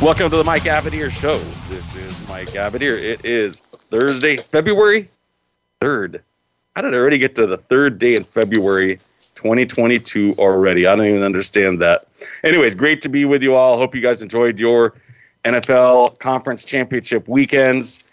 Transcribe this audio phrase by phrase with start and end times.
[0.00, 1.36] Welcome to the Mike Abadir Show.
[1.68, 3.02] This is Mike Abadir.
[3.02, 5.08] It is Thursday, February
[5.80, 6.20] 3rd.
[6.76, 9.00] How did I already get to the third day in February
[9.34, 10.86] 2022 already?
[10.86, 12.06] I don't even understand that.
[12.44, 13.76] Anyways, great to be with you all.
[13.76, 14.94] Hope you guys enjoyed your
[15.44, 18.04] NFL Conference Championship weekends.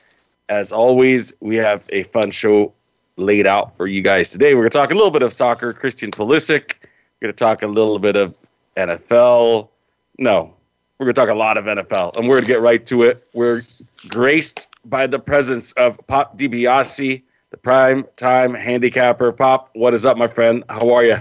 [0.50, 2.74] As always, we have a fun show
[3.18, 4.56] laid out for you guys today.
[4.56, 5.72] We're going to talk a little bit of soccer.
[5.72, 6.74] Christian Pulisic.
[7.22, 8.36] We're going to talk a little bit of
[8.76, 9.70] NFL.
[10.18, 10.55] No,
[10.98, 13.04] we're going to talk a lot of NFL, and we're going to get right to
[13.04, 13.24] it.
[13.34, 13.64] We're
[14.08, 19.32] graced by the presence of Pop DiBiase, the prime time handicapper.
[19.34, 20.64] Pop, what is up, my friend?
[20.70, 21.18] How are you?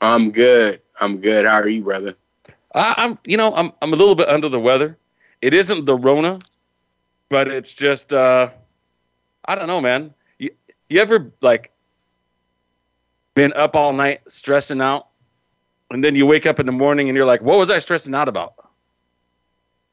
[0.00, 0.80] I'm good.
[1.00, 1.44] I'm good.
[1.44, 2.14] How are you, brother?
[2.74, 4.98] Uh, I'm, you know, I'm, I'm a little bit under the weather.
[5.40, 6.40] It isn't the Rona,
[7.28, 8.50] but it's just, uh,
[9.44, 10.14] I don't know, man.
[10.38, 10.50] You,
[10.88, 11.70] you ever like
[13.34, 15.08] been up all night stressing out,
[15.90, 18.14] and then you wake up in the morning and you're like, what was I stressing
[18.14, 18.54] out about?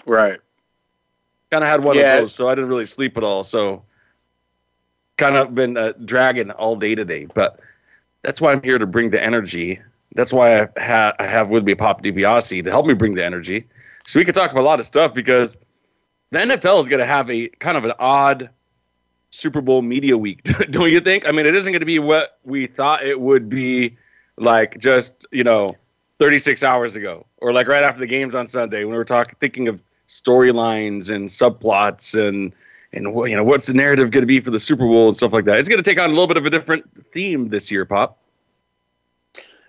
[0.09, 0.39] Right.
[1.51, 2.15] Kind of had one Yeah.
[2.15, 3.43] of those, so I didn't really sleep at all.
[3.43, 3.83] So
[5.17, 7.59] kind of been uh, dragging all day today, but
[8.23, 9.79] that's why I'm here to bring the energy.
[10.15, 13.23] That's why I, ha- I have with me Pop DiBiase to help me bring the
[13.23, 13.67] energy,
[14.07, 15.55] so we can talk about a lot of stuff because
[16.31, 18.49] the NFL is going to have a kind of an odd
[19.29, 21.27] Super Bowl media week, don't you think?
[21.27, 23.97] I mean, it isn't going to be what we thought it would be,
[24.37, 25.69] like just you know,
[26.17, 29.35] 36 hours ago, or like right after the games on Sunday when we were talking,
[29.39, 29.79] thinking of
[30.09, 32.51] storylines and subplots and
[32.91, 35.31] and you know what's the narrative going to be for the Super Bowl and stuff
[35.31, 35.59] like that.
[35.59, 38.17] It's going to take on a little bit of a different theme this year, Pop.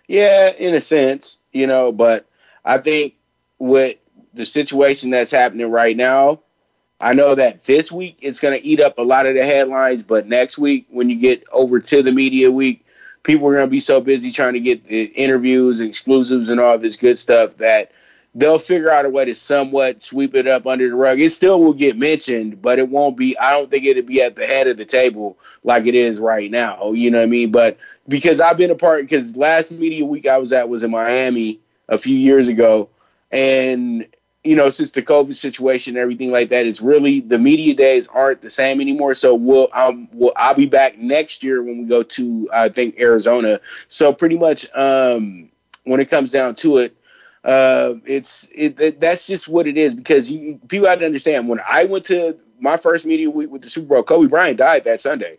[0.08, 2.26] Yeah, in a sense, you know, but
[2.64, 3.14] I think
[3.58, 3.98] with
[4.32, 6.40] the situation that's happening right now,
[7.00, 10.02] I know that this week it's going to eat up a lot of the headlines,
[10.02, 12.84] but next week when you get over to the media week,
[13.22, 16.78] people are going to be so busy trying to get the interviews, exclusives, and all
[16.78, 17.92] this good stuff that
[18.34, 21.20] they'll figure out a way to somewhat sweep it up under the rug.
[21.20, 23.36] It still will get mentioned, but it won't be.
[23.38, 26.50] I don't think it'll be at the head of the table like it is right
[26.50, 26.92] now.
[26.92, 27.50] You know what I mean?
[27.50, 30.90] But because I've been a part, because last media week I was at was in
[30.90, 32.88] Miami a few years ago,
[33.30, 34.06] and
[34.42, 38.08] you know, since the COVID situation and everything like that, it's really the media days
[38.08, 39.12] aren't the same anymore.
[39.12, 42.98] So we'll, um, we'll I'll be back next year when we go to I think
[42.98, 43.60] Arizona.
[43.86, 45.50] So pretty much, um,
[45.84, 46.96] when it comes down to it,
[47.42, 51.48] uh, it's it, it that's just what it is because you people have to understand
[51.48, 54.84] when I went to my first media week with the Super Bowl, Kobe Bryant died
[54.84, 55.36] that Sunday.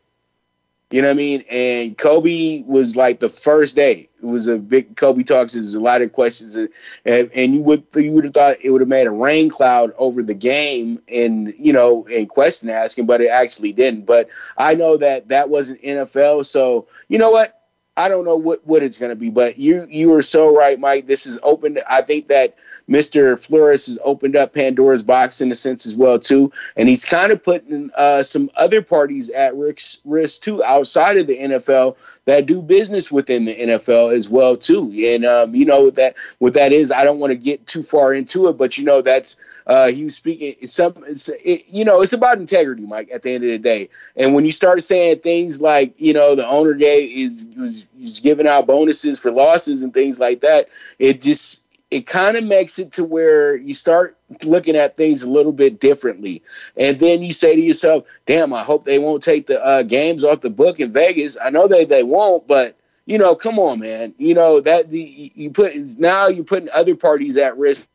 [0.90, 1.44] You know what I mean?
[1.50, 4.10] And Kobe was like the first day.
[4.22, 5.54] It was a big Kobe talks.
[5.54, 6.70] There's a lot of questions, and,
[7.06, 10.22] and you would you would have thought it would have made a rain cloud over
[10.22, 14.06] the game and you know and question asking, but it actually didn't.
[14.06, 17.61] But I know that that wasn't NFL, so you know what?
[17.98, 20.80] I don't know what, what it's going to be, but you you are so right,
[20.80, 21.08] Mike.
[21.08, 21.78] This is open.
[21.90, 22.58] I think that
[22.90, 23.38] Mr.
[23.38, 27.32] Flores has opened up Pandora's box in a sense as well too, and he's kind
[27.32, 32.46] of putting uh, some other parties at risk risk too outside of the NFL that
[32.46, 34.92] do business within the NFL as well too.
[35.06, 36.92] And um, you know that what that is.
[36.92, 39.36] I don't want to get too far into it, but you know that's
[39.68, 43.32] uh, he was speaking some it's, it, you know it's about integrity mike at the
[43.32, 43.90] end of the day.
[44.16, 48.20] And when you start saying things like you know the owner gave is was, was
[48.20, 52.80] giving out bonuses for losses and things like that it just it kind of makes
[52.80, 56.42] it to where you start looking at things a little bit differently.
[56.78, 60.24] And then you say to yourself damn i hope they won't take the uh, games
[60.24, 61.38] off the book in vegas.
[61.42, 64.14] I know that they won't but you know come on man.
[64.18, 67.90] You know that the you put now you're putting other parties at risk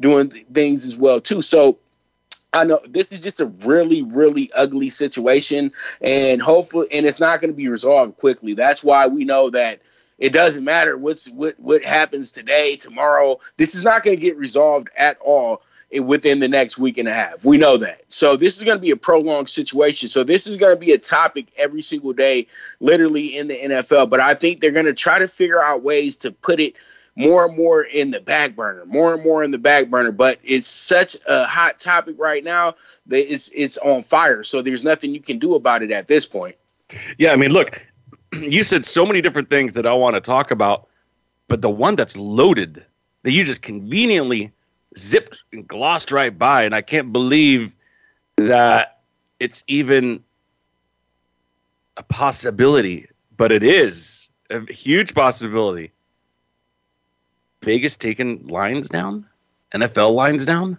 [0.00, 1.42] doing th- things as well too.
[1.42, 1.78] So
[2.52, 7.40] I know this is just a really, really ugly situation, and hopefully, and it's not
[7.40, 8.54] going to be resolved quickly.
[8.54, 9.80] That's why we know that
[10.18, 13.38] it doesn't matter what's what what happens today, tomorrow.
[13.56, 15.62] This is not going to get resolved at all
[16.02, 17.44] within the next week and a half.
[17.44, 18.12] We know that.
[18.12, 20.08] So this is going to be a prolonged situation.
[20.08, 22.46] So this is going to be a topic every single day,
[22.80, 24.10] literally in the NFL.
[24.10, 26.74] But I think they're going to try to figure out ways to put it
[27.18, 30.12] more and more in the back burner, more and more in the back burner.
[30.12, 32.74] But it's such a hot topic right now
[33.06, 34.44] that it's it's on fire.
[34.44, 36.54] So there's nothing you can do about it at this point.
[37.18, 37.84] Yeah, I mean, look,
[38.32, 40.86] you said so many different things that I want to talk about,
[41.48, 42.84] but the one that's loaded
[43.24, 44.52] that you just conveniently
[44.96, 47.74] zipped and glossed right by, and I can't believe
[48.36, 49.00] that
[49.40, 50.22] it's even
[51.96, 55.90] a possibility, but it is a huge possibility.
[57.62, 59.26] Vegas taking lines down,
[59.74, 60.78] NFL lines down.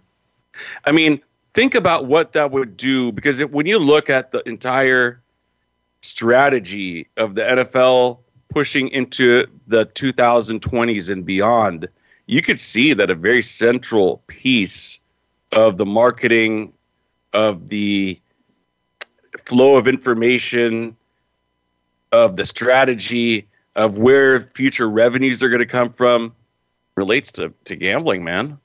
[0.85, 1.21] I mean,
[1.53, 5.21] think about what that would do because when you look at the entire
[6.01, 11.87] strategy of the NFL pushing into the 2020s and beyond,
[12.25, 14.99] you could see that a very central piece
[15.51, 16.73] of the marketing,
[17.33, 18.19] of the
[19.45, 20.95] flow of information,
[22.11, 26.33] of the strategy, of where future revenues are going to come from
[27.00, 28.60] relates to, to gambling, man.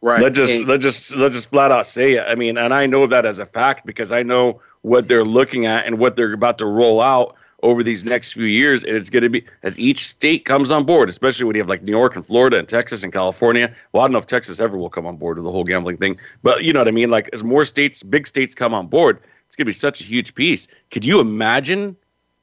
[0.00, 0.22] Right.
[0.22, 2.24] Let's just let's just let's just flat out say it.
[2.26, 5.66] I mean, and I know that as a fact because I know what they're looking
[5.66, 8.82] at and what they're about to roll out over these next few years.
[8.82, 11.68] And it's going to be as each state comes on board, especially when you have
[11.68, 13.74] like New York and Florida and Texas and California.
[13.92, 15.98] Well, I don't know if Texas ever will come on board with the whole gambling
[15.98, 17.10] thing, but you know what I mean.
[17.10, 20.04] Like as more states, big states come on board, it's going to be such a
[20.04, 20.66] huge piece.
[20.90, 21.96] Could you imagine?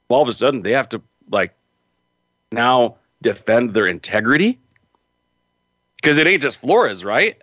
[0.09, 1.53] All of a sudden, they have to like
[2.51, 4.59] now defend their integrity
[5.97, 7.37] because it ain't just Flores, right?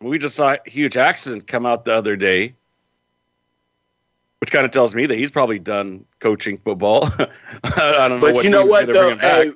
[0.00, 2.54] We just saw a huge accident come out the other day,
[4.40, 7.06] which kind of tells me that he's probably done coaching football.
[7.64, 8.26] I don't know.
[8.26, 9.16] But what you know what though?
[9.16, 9.52] Hey,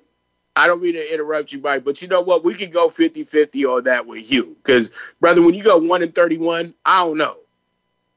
[0.57, 2.45] I don't mean to interrupt you, Mike, but you know what?
[2.45, 4.57] We could go 50-50 on that with you.
[4.63, 7.39] Because brother, when you go one and thirty-one, I don't know.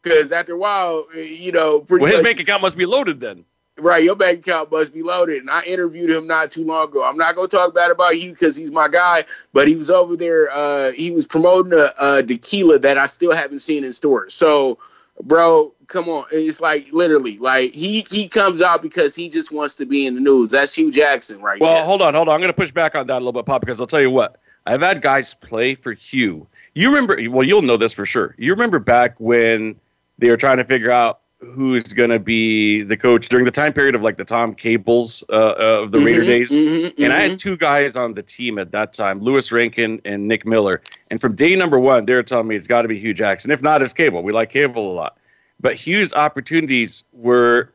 [0.03, 3.19] Because after a while, you know, pretty well, his much, bank account must be loaded
[3.19, 3.45] then.
[3.79, 5.38] Right, your bank account must be loaded.
[5.38, 7.03] And I interviewed him not too long ago.
[7.03, 10.15] I'm not gonna talk bad about you because he's my guy, but he was over
[10.15, 10.50] there.
[10.51, 14.33] Uh, he was promoting a, a tequila that I still haven't seen in stores.
[14.33, 14.79] So,
[15.24, 19.75] bro, come on, it's like literally, like he he comes out because he just wants
[19.75, 20.50] to be in the news.
[20.51, 21.85] That's Hue Jackson, right Well, there.
[21.85, 22.33] hold on, hold on.
[22.33, 24.09] I'm going to push back on that a little bit, Pop, because I'll tell you
[24.12, 24.39] what.
[24.65, 26.47] I've had guys play for Hue.
[26.73, 27.18] You remember?
[27.30, 28.35] Well, you'll know this for sure.
[28.38, 29.75] You remember back when
[30.18, 33.71] they were trying to figure out who's going to be the coach during the time
[33.71, 36.51] period of like the Tom Cables uh, of the Raider Mhm, days.
[36.51, 37.29] mhm, And I mhm.
[37.29, 40.81] had two guys on the team at that time, Lewis Rankin and Nick Miller.
[41.11, 43.51] And from day number one, they were telling me it's got to be Hue Jackson.
[43.51, 44.23] If not, it's Cable.
[44.23, 45.17] We like Cable a lot.
[45.59, 47.71] But Hue's opportunities were,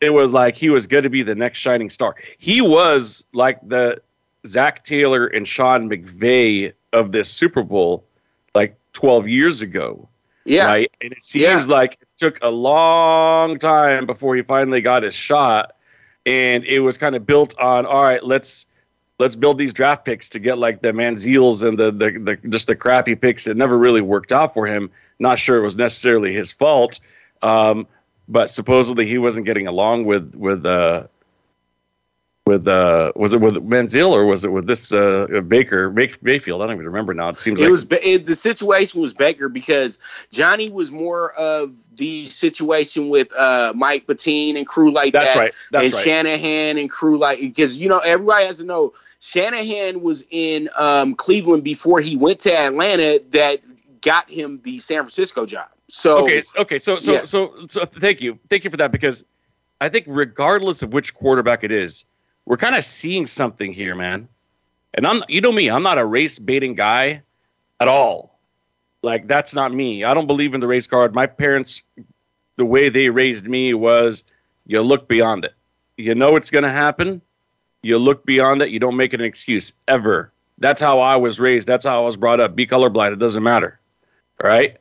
[0.00, 2.16] it was like he was going to be the next shining star.
[2.38, 4.00] He was like the
[4.46, 8.04] Zac Taylor and Sean McVay of this Super Bowl
[8.54, 10.08] like 12 years ago.
[10.44, 10.90] Yeah, Right.
[11.00, 11.72] And it seems Yeah.
[11.74, 15.74] like it took a long time before he finally got his shot.
[16.26, 18.66] And it was kind of built on, all right, let's
[19.18, 22.66] let's build these draft picks to get like the Manziels and the, the the just
[22.66, 23.46] the crappy picks.
[23.46, 24.90] It never really worked out for him.
[25.18, 27.00] Not sure it was necessarily his fault.
[27.42, 27.86] Um,
[28.28, 31.04] but supposedly he wasn't getting along with with uh
[32.46, 36.60] with uh was it with Manziel or was it with this uh Baker May- Mayfield?
[36.60, 37.28] I don't even remember now.
[37.28, 40.00] It seems It like was it, the situation was Baker because
[40.30, 45.40] Johnny was more of the situation with uh, Mike Pettine and crew like that's that,
[45.40, 45.54] right.
[45.70, 46.02] That's and right.
[46.02, 51.14] Shanahan and crew like because you know everybody has to know Shanahan was in um,
[51.14, 53.60] Cleveland before he went to Atlanta that
[54.00, 55.68] got him the San Francisco job.
[55.86, 57.24] So okay okay so so Yeah.
[57.24, 59.24] so so thank you thank you for that because
[59.80, 62.06] i think regardless of which quarterback it is
[62.46, 64.28] we're kind of seeing something here man.
[64.94, 67.22] And i'm you know me i'm not a race baiting guy
[67.80, 68.38] at all.
[69.02, 70.04] Like that's not me.
[70.04, 71.14] I don't believe in the race card.
[71.14, 71.82] My parents
[72.56, 74.24] the way they raised me was
[74.66, 75.54] you look beyond it.
[75.96, 77.20] You know it's going to happen.
[77.82, 78.70] You look beyond it.
[78.70, 80.32] You don't make it an excuse ever.
[80.58, 81.66] That's how i was raised.
[81.66, 82.54] That's how i was brought up.
[82.54, 83.12] Be colorblind.
[83.12, 83.80] It doesn't matter.
[84.42, 84.76] All right?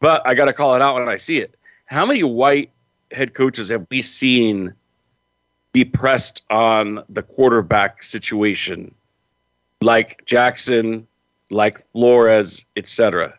[0.00, 1.56] But I got to call it out when I see it.
[1.86, 2.70] How many white
[3.10, 4.74] head coaches have we seen
[5.74, 8.94] be pressed on the quarterback situation,
[9.82, 11.06] like Jackson,
[11.50, 13.36] like Flores, etc.?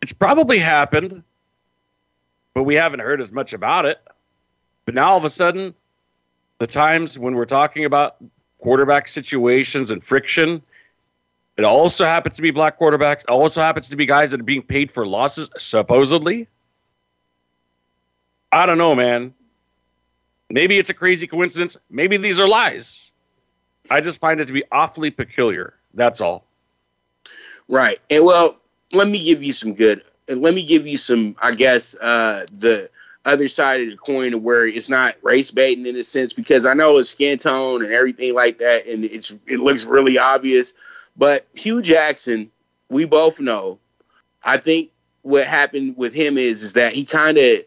[0.00, 1.24] It's probably happened,
[2.54, 4.00] but we haven't heard as much about it.
[4.84, 5.74] But now all of a sudden,
[6.58, 8.16] the times when we're talking about
[8.58, 10.62] quarterback situations and friction,
[11.56, 13.22] it also happens to be black quarterbacks.
[13.22, 16.46] It also happens to be guys that are being paid for losses, supposedly.
[18.52, 19.34] I don't know, man.
[20.52, 21.78] Maybe it's a crazy coincidence.
[21.88, 23.10] Maybe these are lies.
[23.88, 25.72] I just find it to be awfully peculiar.
[25.94, 26.44] That's all.
[27.68, 27.98] Right.
[28.10, 28.56] And well,
[28.92, 30.02] let me give you some good.
[30.28, 32.90] Let me give you some, I guess, uh, the
[33.24, 36.74] other side of the coin where it's not race baiting in a sense, because I
[36.74, 40.74] know it's skin tone and everything like that, and it's it looks really obvious.
[41.16, 42.50] But Hue Jackson,
[42.90, 43.78] we both know.
[44.44, 44.90] I think
[45.22, 47.64] what happened with him is is that he kind of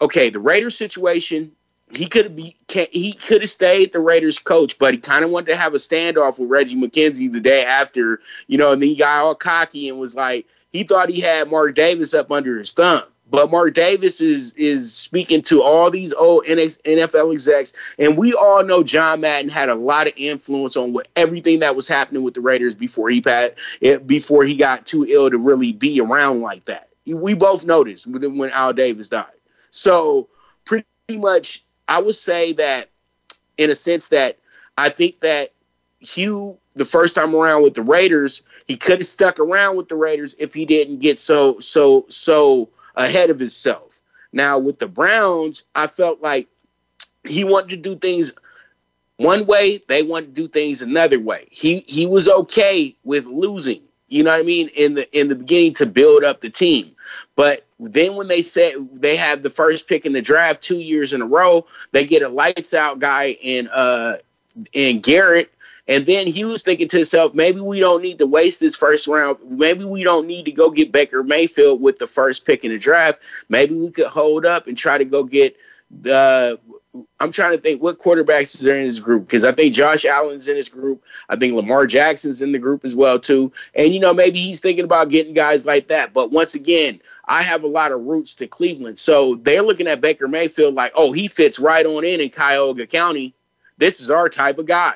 [0.00, 1.52] okay the Raiders situation.
[1.94, 5.52] He could be he could have stayed the Raiders coach, but he kind of wanted
[5.52, 8.96] to have a standoff with Reggie McKenzie the day after, you know, and then he
[8.96, 12.72] got all cocky and was like, he thought he had Mark Davis up under his
[12.72, 13.02] thumb.
[13.30, 18.62] But Mark Davis is is speaking to all these old NFL execs, and we all
[18.62, 22.34] know John Madden had a lot of influence on what everything that was happening with
[22.34, 23.54] the Raiders before he passed,
[24.06, 26.88] before he got too ill to really be around like that.
[27.06, 29.26] We both noticed when Al Davis died.
[29.70, 30.28] So
[30.66, 32.88] pretty much, I would say that
[33.58, 34.38] in a sense that
[34.78, 35.52] I think that
[36.00, 39.96] Hue the first time around with the Raiders, he could have stuck around with the
[39.96, 44.00] Raiders if he didn't get so so so ahead of himself.
[44.32, 46.48] Now with the Browns, I felt like
[47.28, 48.32] he wanted to do things
[49.18, 51.46] one way, they wanted to do things another way.
[51.50, 55.36] He he was okay with losing, you know what I mean, in the in the
[55.36, 56.86] beginning to build up the team.
[57.36, 61.12] But then when they said they have the first pick in the draft two years
[61.12, 64.16] in a row, they get a lights out guy in uh
[64.72, 65.52] in Garrett
[65.88, 69.08] and then he was thinking to himself, maybe we don't need to waste this first
[69.08, 69.38] round.
[69.48, 72.78] Maybe we don't need to go get Baker Mayfield with the first pick in the
[72.78, 73.20] draft.
[73.48, 75.56] Maybe we could hold up and try to go get
[75.90, 76.58] the.
[77.18, 80.48] I'm trying to think what quarterbacks are in this group because I think Josh Allen's
[80.48, 81.02] in this group.
[81.26, 83.50] I think Lamar Jackson's in the group as well too.
[83.74, 86.12] And you know maybe he's thinking about getting guys like that.
[86.12, 90.00] But once again, I have a lot of roots to Cleveland, so they're looking at
[90.00, 93.34] Baker Mayfield like, oh, he fits right on in in Cuyahoga County.
[93.78, 94.94] This is our type of guy.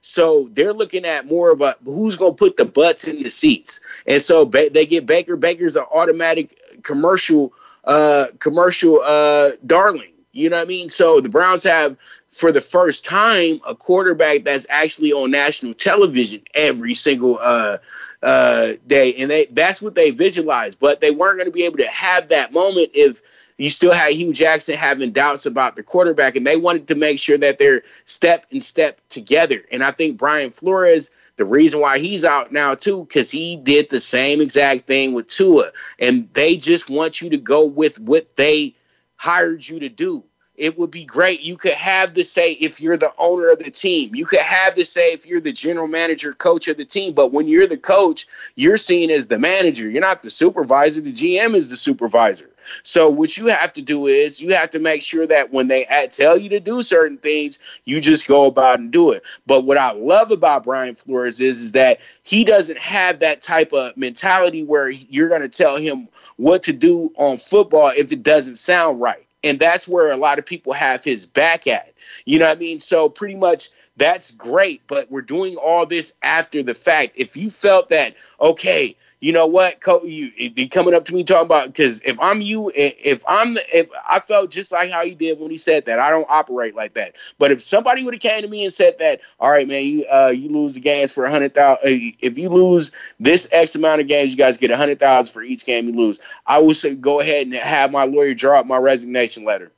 [0.00, 3.28] So they're looking at more of a who's going to put the butts in the
[3.28, 5.36] seats, and so ba- they get Baker.
[5.36, 7.52] Baker's an automatic commercial,
[7.84, 10.12] uh, commercial uh, darling.
[10.30, 10.90] You know what I mean?
[10.90, 11.96] So the Browns have,
[12.28, 17.78] for the first time, a quarterback that's actually on national television every single uh,
[18.22, 20.80] uh, day, and they that's what they visualized.
[20.80, 23.22] But they weren't going to be able to have that moment if
[23.58, 27.18] you still had Hue Jackson having doubts about the quarterback, and they wanted to make
[27.18, 29.62] sure that they're step and step together.
[29.70, 33.90] And I think Brian Flores, the reason why he's out now too, because he did
[33.90, 38.36] the same exact thing with Tua, and they just want you to go with what
[38.36, 38.74] they
[39.16, 40.24] hired you to do
[40.56, 41.42] it would be great.
[41.42, 44.14] You could have the say if you're the owner of the team.
[44.14, 47.14] You could have the say if you're the general manager, coach of the team.
[47.14, 49.88] But when you're the coach, you're seen as the manager.
[49.88, 51.00] You're not the supervisor.
[51.00, 52.50] The GM is the supervisor.
[52.82, 55.86] So what you have to do is you have to make sure that when they
[56.10, 59.22] tell you to do certain things, you just go about and do it.
[59.46, 63.72] But what I love about Brian Flores is, is that he doesn't have that type
[63.72, 68.22] of mentality where you're going to tell him what to do on football if it
[68.22, 71.92] doesn't sound right and that's where a lot of people have his back at.
[72.24, 72.80] You know what I mean?
[72.80, 77.14] So pretty much that's great, but we're doing all this after the fact.
[77.16, 81.46] If you felt that, okay, you know what, you, you coming up to me talking
[81.46, 85.40] about because if I'm you, if I'm if I felt just like how he did
[85.40, 87.16] when he said that, I don't operate like that.
[87.38, 90.06] But if somebody would have came to me and said that, all right, man, you
[90.06, 91.78] uh you lose the games for a hundred thousand.
[91.84, 95.32] Uh, if you lose this X amount of games, you guys get a hundred thousand
[95.32, 96.20] for each game you lose.
[96.46, 99.72] I would say go ahead and have my lawyer draw up my resignation letter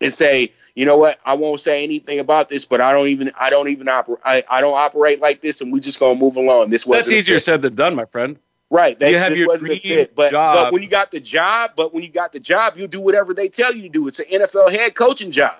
[0.00, 3.30] and say, you know what, I won't say anything about this, but I don't even
[3.38, 6.36] I don't even operate I, I don't operate like this, and we just gonna move
[6.36, 6.70] along.
[6.70, 8.36] This was that's easier said than done, my friend.
[8.70, 8.96] Right.
[8.98, 10.14] That's, you have your wasn't a fit.
[10.14, 13.00] But, but when you got the job, but when you got the job, you'll do
[13.00, 14.06] whatever they tell you to do.
[14.06, 15.56] It's an NFL head coaching job.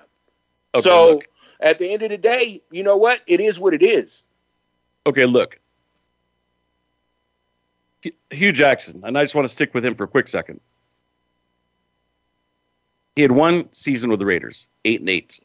[0.73, 1.27] Okay, so look.
[1.59, 3.19] at the end of the day, you know what?
[3.27, 4.23] It is what it is.
[5.05, 5.59] Okay, look.
[8.29, 10.59] Hue Jackson, and I just want to stick with him for a quick second.
[13.15, 15.41] He had one season with the Raiders, eight and eight.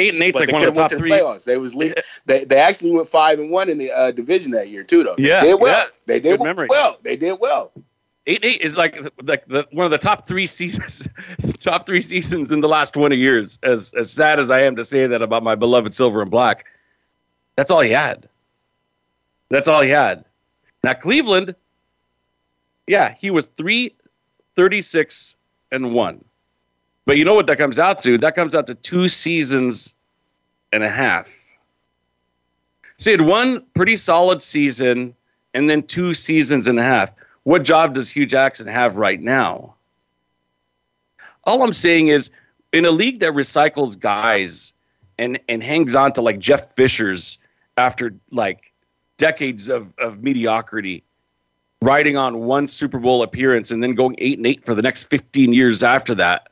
[0.00, 1.44] Eight and eight's like one of the top three playoffs.
[1.44, 4.68] They was lead, they they actually went five and one in the uh, division that
[4.68, 5.16] year too, though.
[5.18, 5.76] Yeah, they did well.
[5.76, 5.90] Yeah.
[6.06, 6.98] They did Good well.
[7.02, 7.72] They did well.
[8.28, 11.08] Eight eight is like like the, one of the top three seasons,
[11.60, 13.58] top three seasons in the last twenty years.
[13.64, 16.66] As as sad as I am to say that about my beloved silver and black,
[17.56, 18.28] that's all he had.
[19.48, 20.24] That's all he had.
[20.84, 21.56] Now Cleveland,
[22.86, 23.96] yeah, he was three
[24.54, 25.34] thirty six
[25.72, 26.24] and one.
[27.08, 28.18] But you know what that comes out to?
[28.18, 29.94] That comes out to two seasons
[30.74, 31.34] and a half.
[32.98, 35.14] So he had one pretty solid season
[35.54, 37.10] and then two seasons and a half.
[37.44, 39.74] What job does Hue Jackson have right now?
[41.44, 42.30] All I'm saying is,
[42.74, 44.74] in a league that recycles guys
[45.16, 47.38] and and hangs on to like Jeff Fisher's
[47.78, 48.70] after like
[49.16, 51.02] decades of, of mediocrity,
[51.80, 55.04] riding on one Super Bowl appearance and then going eight and eight for the next
[55.04, 56.48] 15 years after that.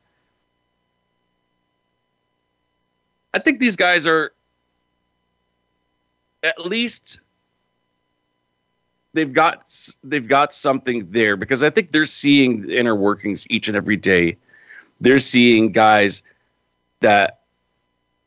[3.37, 4.33] I think these guys are
[6.43, 7.21] at least
[9.13, 9.71] they've got
[10.03, 13.99] they've got something there because I think they're seeing the inner workings each and every
[13.99, 14.39] day.
[15.03, 16.23] They're seeing guys
[17.01, 17.41] that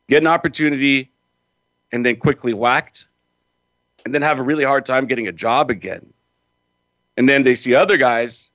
[0.09, 1.09] get an opportunity
[1.91, 3.07] and then quickly whacked
[4.05, 6.13] and then have a really hard time getting a job again.
[7.17, 8.51] And then they see other guys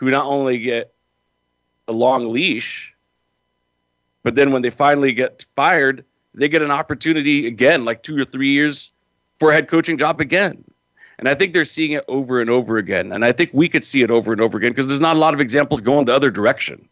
[0.00, 0.92] who not only get
[1.88, 2.94] a long leash,
[4.22, 8.24] but then when they finally get fired, they get an opportunity again, like two or
[8.24, 8.90] three years
[9.38, 10.64] for a head coaching job again.
[11.18, 13.12] And I think they're seeing it over and over again.
[13.12, 15.18] And I think we could see it over and over again because there's not a
[15.18, 16.88] lot of examples going the other direction.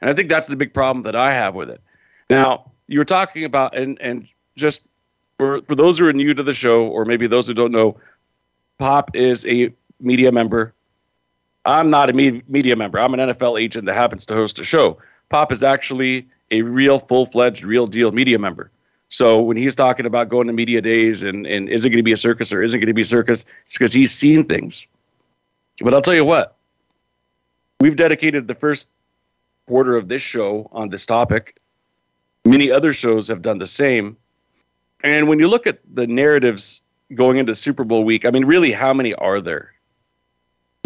[0.00, 1.80] And I think that's the big problem that I have with it.
[2.28, 4.82] Now, you were talking about, and, and just
[5.38, 7.98] for, for those who are new to the show, or maybe those who don't know,
[8.78, 10.74] Pop is a media member.
[11.64, 12.98] I'm not a me- media member.
[12.98, 14.98] I'm an NFL agent that happens to host a show.
[15.32, 18.70] Pop is actually a real, full fledged, real deal media member.
[19.08, 22.02] So when he's talking about going to media days and, and is it going to
[22.02, 24.86] be a circus or isn't going to be a circus, it's because he's seen things.
[25.80, 26.56] But I'll tell you what,
[27.80, 28.88] we've dedicated the first
[29.66, 31.56] quarter of this show on this topic.
[32.44, 34.18] Many other shows have done the same.
[35.02, 36.82] And when you look at the narratives
[37.14, 39.72] going into Super Bowl week, I mean, really, how many are there?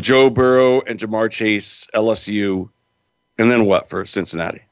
[0.01, 2.71] Joe Burrow and Ja'Marr Chase, LSU,
[3.39, 4.63] and then what for Cincinnati?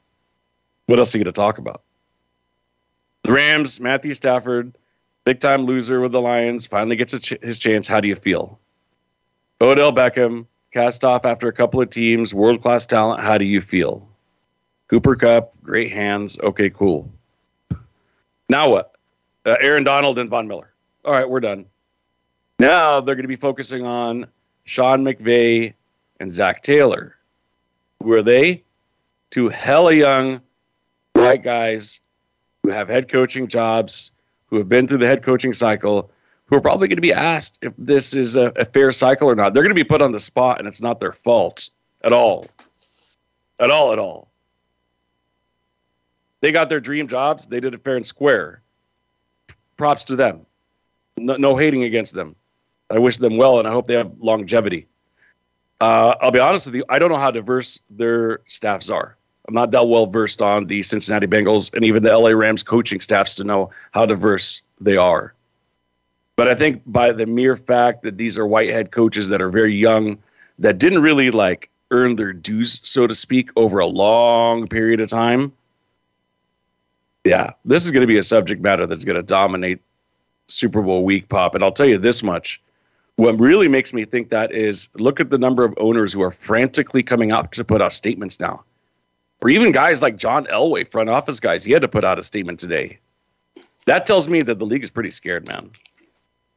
[0.87, 1.81] What else are you going to talk about?
[3.23, 4.77] The Rams, Matthew Stafford,
[5.23, 7.87] big time loser with the Lions, finally gets ch- his chance.
[7.87, 8.59] How do you feel?
[9.61, 13.21] Odell Beckham, cast off after a couple of teams, world class talent.
[13.23, 14.07] How do you feel?
[14.87, 16.37] Cooper Kupp, great hands.
[16.39, 17.11] Okay, cool.
[18.49, 18.93] Now what?
[19.45, 20.71] Uh, Aaron Donald and Von Miller.
[21.03, 21.65] All right, we're done.
[22.59, 24.27] Now they're going to be focusing on
[24.65, 25.73] Sean McVay
[26.19, 27.15] and Zac Taylor.
[28.05, 28.63] Who are they?
[29.31, 30.39] Two hella young
[31.13, 32.01] white guys
[32.61, 34.11] who have head coaching jobs,
[34.45, 36.11] who have been through the head coaching cycle,
[36.45, 39.33] who are probably going to be asked if this is a, a fair cycle or
[39.33, 39.55] not.
[39.55, 41.71] They're going to be put on the spot, and it's not their fault
[42.03, 42.45] at all.
[43.59, 44.29] At all, at all.
[46.41, 47.47] They got their dream jobs.
[47.47, 48.61] They did it fair and square.
[49.77, 50.45] Props to them.
[51.17, 52.35] No, no hating against them.
[52.91, 54.85] I wish them well, and I hope they have longevity.
[55.81, 56.85] Uh, I'll be honest with you.
[56.89, 59.17] I don't know how diverse their staffs are.
[59.47, 62.99] I'm not that well versed on the Cincinnati Bengals and even the LA Rams coaching
[62.99, 65.33] staffs to know how diverse they are.
[66.35, 69.49] But I think by the mere fact that these are white head coaches that are
[69.49, 70.17] very young,
[70.59, 75.09] that didn't really like earn their dues, so to speak, over a long period of
[75.09, 75.53] time.
[77.23, 79.79] Yeah, this is going to be a subject matter that's going to dominate
[80.47, 81.55] Super Bowl week pop.
[81.55, 82.61] And I'll tell you this much.
[83.17, 86.31] What really makes me think that is look at the number of owners who are
[86.31, 88.65] frantically coming out to put out statements now
[89.41, 92.23] or even guys like John Elway, front office guys, he had to put out a
[92.23, 92.99] statement today.
[93.85, 95.69] That tells me that the league is pretty scared, man.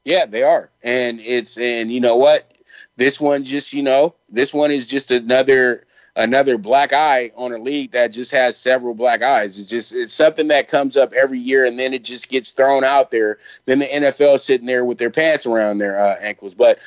[0.05, 0.71] Yeah, they are.
[0.83, 2.51] And it's and you know what?
[2.97, 5.85] This one just, you know, this one is just another
[6.19, 9.59] another black eye on a league that just has several black eyes.
[9.59, 12.83] It's just it's something that comes up every year and then it just gets thrown
[12.83, 13.39] out there.
[13.65, 16.57] Then the NFL sitting there with their pants around their uh, ankles.
[16.57, 16.81] But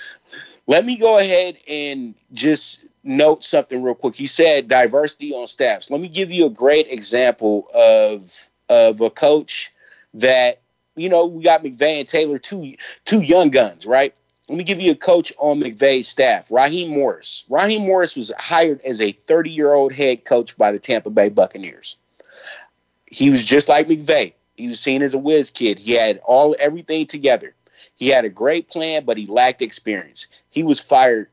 [0.68, 4.20] let me go ahead and just note something real quick.
[4.20, 5.90] You said diversity on staffs.
[5.90, 9.72] Let me give you a great example of of a coach
[10.16, 10.60] that
[10.98, 14.14] you know we got McVay and Taylor, two two young guns, right?
[14.52, 17.46] Let me give you a coach on McVay's staff, Raheem Morris.
[17.50, 21.30] Raheem Morris was hired as a 30 year old head coach by the Tampa Bay
[21.30, 21.96] Buccaneers.
[23.06, 24.34] He was just like McVay.
[24.58, 25.80] He was seen as a whiz kid.
[25.80, 27.56] He had all everything together.
[27.98, 30.28] He had a great plan, but he lacked experience.
[30.50, 31.30] He was fired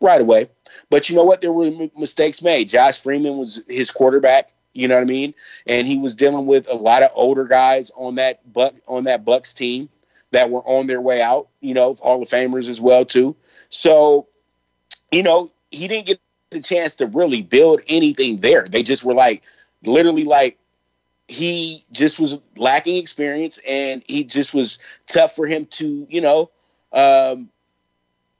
[0.00, 0.50] right away.
[0.88, 1.40] But you know what?
[1.40, 2.68] There were mistakes made.
[2.68, 4.52] Josh Freeman was his quarterback.
[4.72, 5.34] You know what I mean?
[5.66, 9.24] And he was dealing with a lot of older guys on that buck on that
[9.24, 9.88] Bucks team
[10.32, 11.48] that were on their way out.
[11.60, 13.36] You know, Hall of Famers as well too.
[13.68, 14.28] So,
[15.12, 18.64] you know, he didn't get the chance to really build anything there.
[18.64, 19.42] They just were like,
[19.84, 20.58] literally, like
[21.28, 26.50] he just was lacking experience, and he just was tough for him to, you know,
[26.92, 27.48] um,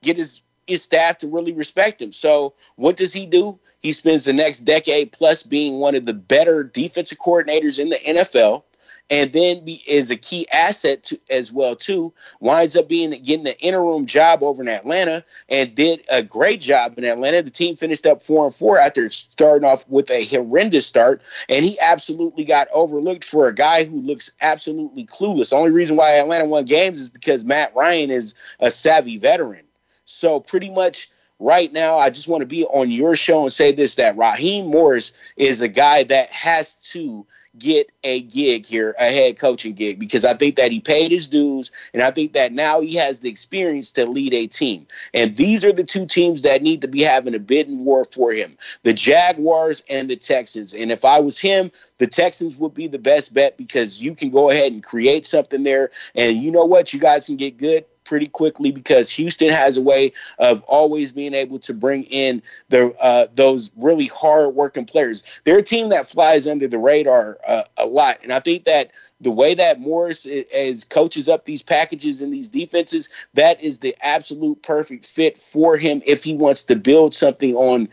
[0.02, 2.12] get his his staff to really respect him.
[2.12, 3.58] So what does he do?
[3.80, 7.96] He spends the next decade plus being one of the better defensive coordinators in the
[7.96, 8.62] NFL,
[9.10, 12.12] and then be, is a key asset to, as well too.
[12.38, 16.94] Winds up being getting the interim job over in Atlanta and did a great job
[16.96, 17.42] in Atlanta.
[17.42, 21.64] The team finished up four and four after starting off with a horrendous start, and
[21.64, 25.50] he absolutely got overlooked for a guy who looks absolutely clueless.
[25.50, 29.64] The only reason why Atlanta won games is because Matt Ryan is a savvy veteran.
[30.04, 31.08] So pretty much
[31.40, 34.70] right now, I just want to be on your show and say this: that Raheem
[34.70, 37.26] Morris is a guy that has to
[37.58, 41.28] get a gig here, a head coaching gig, because I think that he paid his
[41.28, 44.86] dues, and I think that now he has the experience to lead a team.
[45.12, 48.32] And these are the two teams that need to be having a bidding war for
[48.32, 50.74] him: the Jaguars and the Texans.
[50.74, 54.30] And if I was him, the Texans would be the best bet because you can
[54.30, 57.84] go ahead and create something there, and you know what, you guys can get good
[58.10, 62.92] pretty quickly because Houston has a way of always being able to bring in the
[63.00, 65.22] uh, those really hard working players.
[65.44, 68.90] They're a team that flies under the radar uh, a lot, and I think that
[69.20, 73.94] the way that Morris is coaches up these packages and these defenses, that is the
[74.02, 77.88] absolute perfect fit for him if he wants to build something on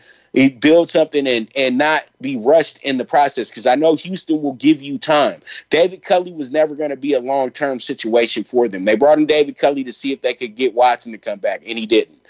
[0.60, 4.54] build something and and not be rushed in the process because I know Houston will
[4.54, 5.40] give you time.
[5.70, 8.84] David Culley was never going to be a long term situation for them.
[8.84, 11.62] They brought in David Culley to see if they could get Watson to come back,
[11.68, 12.20] and he didn't.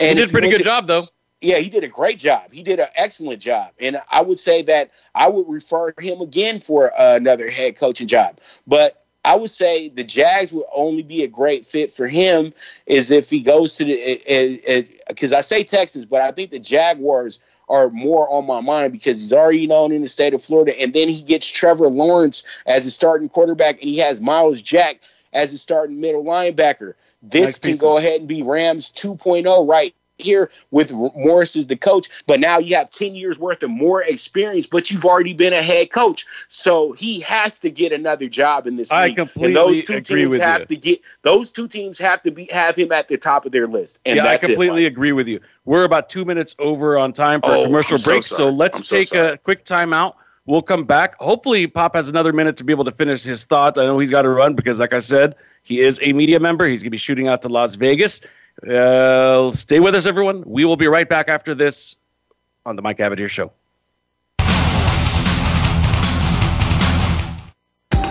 [0.00, 1.06] And he did a pretty good to, job though.
[1.40, 2.52] Yeah, he did a great job.
[2.52, 6.60] He did an excellent job, and I would say that I would refer him again
[6.60, 8.38] for uh, another head coaching job.
[8.66, 12.50] But I would say the Jags would only be a great fit for him
[12.86, 16.30] is if he goes to the eh, eh, eh, because I say Texans, but I
[16.30, 20.32] think the Jaguars are more on my mind because he's already known in the state
[20.32, 24.18] of Florida, and then he gets Trevor Lawrence as a starting quarterback, and he has
[24.18, 25.02] Myles Jack
[25.34, 26.94] as a starting middle linebacker.
[27.22, 31.76] This nice can go ahead and be Rams 2.0 right here with Morris as the
[31.76, 35.52] coach, but now you have 10 years worth of more experience, but you've already been
[35.52, 36.26] a head coach.
[36.48, 39.16] So he has to get another job in this I league.
[39.16, 40.66] completely and those two agree teams with have you.
[40.66, 43.66] to get those two teams have to be have him at the top of their
[43.66, 44.00] list.
[44.04, 45.40] And yeah, I completely it, agree with you.
[45.64, 48.48] We're about two minutes over on time for oh, a commercial I'm break, so, so
[48.48, 49.30] let's so take sorry.
[49.30, 50.14] a quick timeout.
[50.46, 51.14] We'll come back.
[51.20, 53.76] Hopefully, Pop has another minute to be able to finish his thought.
[53.76, 55.34] I know he's got to run because, like I said,
[55.68, 56.66] he is a media member.
[56.66, 58.22] He's going to be shooting out to Las Vegas.
[58.66, 60.42] Uh, stay with us, everyone.
[60.46, 61.94] We will be right back after this
[62.64, 63.52] on the Mike Abadir Show.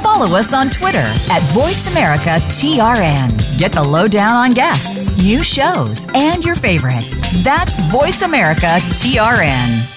[0.03, 3.57] Follow us on Twitter at VoiceAmericaTRN.
[3.57, 7.23] Get the lowdown on guests, new shows, and your favorites.
[7.43, 9.96] That's VoiceAmericaTRN.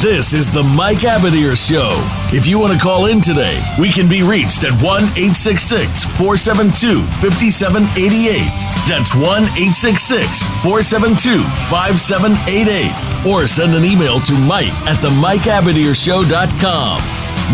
[0.00, 1.90] This is the Mike Abadir Show.
[2.34, 7.04] If you want to call in today, we can be reached at 1 866 472
[7.20, 8.48] 5788.
[8.88, 13.28] That's 1 866 472 5788.
[13.28, 16.96] Or send an email to Mike at the Mike MikeAbadirshow.com.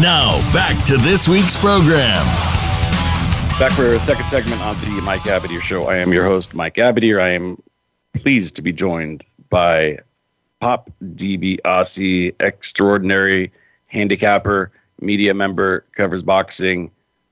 [0.01, 2.23] Now, back to this week's program.
[3.59, 5.87] Back for a second segment on the Mike Abadir Show.
[5.89, 7.21] I am your host, Mike Abadir.
[7.21, 7.61] I am
[8.15, 9.99] pleased to be joined by
[10.61, 13.53] Pop DiBiase, extraordinary
[13.87, 16.90] handicapper, media member, covers boxing,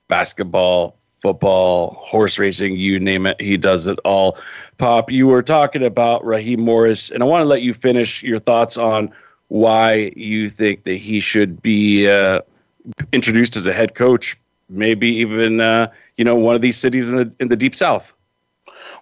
[0.09, 3.41] basketball, football, horse racing, you name it.
[3.41, 4.39] He does it all.
[4.77, 8.39] Pop, you were talking about Raheem Morris, and I want to let you finish your
[8.39, 9.11] thoughts on
[9.49, 12.41] why you think that he should be uh,
[13.13, 14.37] introduced as a head coach,
[14.69, 18.13] maybe even uh, you know one of these cities in the in the deep south.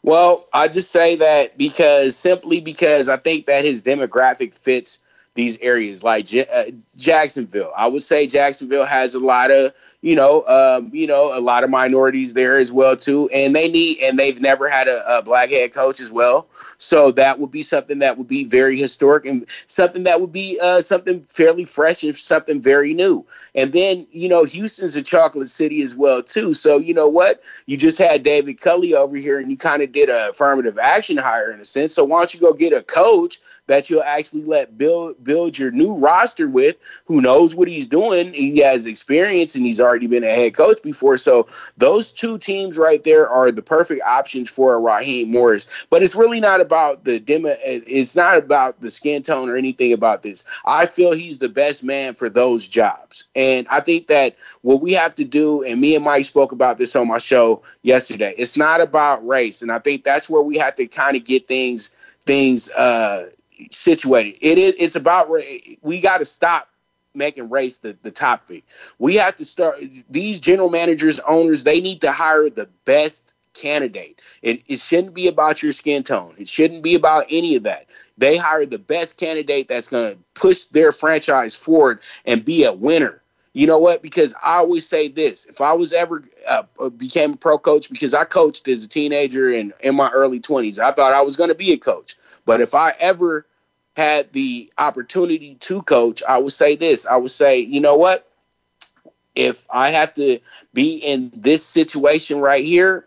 [0.02, 4.98] Well, I just say that because simply because I think that his demographic fits
[5.34, 7.72] these areas like J- uh, Jacksonville.
[7.76, 11.62] I would say Jacksonville has a lot of you know, um, you know, a lot
[11.62, 15.22] of minorities there as well too, and they need and they've never had a, a,
[15.22, 16.48] black head coach as well.
[16.76, 20.58] So that would be something that would be very historic and something that would be
[20.60, 23.24] uh, something fairly fresh and something very new.
[23.54, 26.52] And then you know, Houston's a chocolate city as well too.
[26.52, 29.92] So you know what, you just had David Culley over here, and you kind of
[29.92, 31.94] did a affirmative action hire in a sense.
[31.94, 33.36] So why don't you go get a coach?
[33.72, 38.30] That you'll actually let build build your new roster with who knows what he's doing.
[38.30, 41.16] He has experience and he's already been a head coach before.
[41.16, 41.46] So
[41.78, 45.86] those two teams right there are the perfect options for a Raheem Morris.
[45.88, 49.94] But it's really not about the demo it's not about the skin tone or anything
[49.94, 50.44] about this.
[50.66, 53.30] I feel he's the best man for those jobs.
[53.34, 56.76] And I think that what we have to do, and me and Mike spoke about
[56.76, 59.62] this on my show yesterday, it's not about race.
[59.62, 63.28] And I think that's where we have to kind of get things things uh
[63.70, 64.38] situated.
[64.40, 64.74] It is.
[64.78, 65.30] It's about.
[65.82, 66.68] We got to stop
[67.14, 68.64] making race the, the topic.
[68.98, 69.76] We have to start.
[70.10, 74.20] These general managers, owners, they need to hire the best candidate.
[74.42, 76.32] It, it shouldn't be about your skin tone.
[76.38, 77.86] It shouldn't be about any of that.
[78.16, 82.72] They hire the best candidate that's going to push their franchise forward and be a
[82.72, 83.20] winner.
[83.54, 84.00] You know what?
[84.00, 88.14] Because I always say this: if I was ever uh, became a pro coach, because
[88.14, 91.50] I coached as a teenager and in my early twenties, I thought I was going
[91.50, 92.14] to be a coach.
[92.46, 93.44] But if I ever
[93.96, 98.26] had the opportunity to coach, I would say this: I would say, you know what?
[99.34, 100.40] If I have to
[100.74, 103.06] be in this situation right here,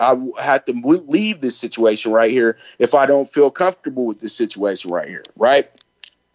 [0.00, 4.36] I have to leave this situation right here if I don't feel comfortable with this
[4.36, 5.68] situation right here, right?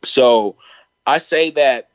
[0.03, 0.57] So
[1.05, 1.89] I say that,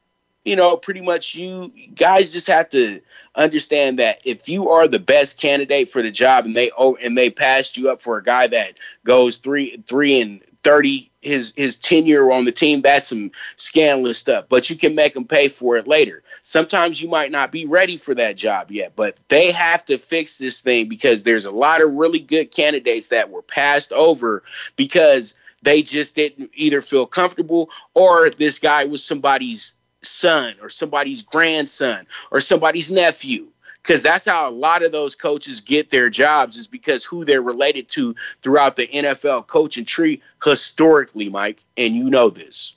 [0.45, 3.01] you know, pretty much you guys just have to
[3.35, 7.17] understand that if you are the best candidate for the job and they oh and
[7.19, 11.78] they passed you up for a guy that goes three three and 30 his his
[11.78, 15.76] tenure on the team that's some scandalous stuff but you can make them pay for
[15.76, 16.22] it later.
[16.42, 20.38] Sometimes you might not be ready for that job yet but they have to fix
[20.38, 24.42] this thing because there's a lot of really good candidates that were passed over
[24.76, 31.22] because they just didn't either feel comfortable or this guy was somebody's son or somebody's
[31.22, 33.48] grandson or somebody's nephew
[33.88, 37.40] because that's how a lot of those coaches get their jobs is because who they're
[37.40, 42.77] related to throughout the NFL coaching tree historically, Mike, and you know this.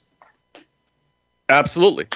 [1.50, 2.08] Absolutely.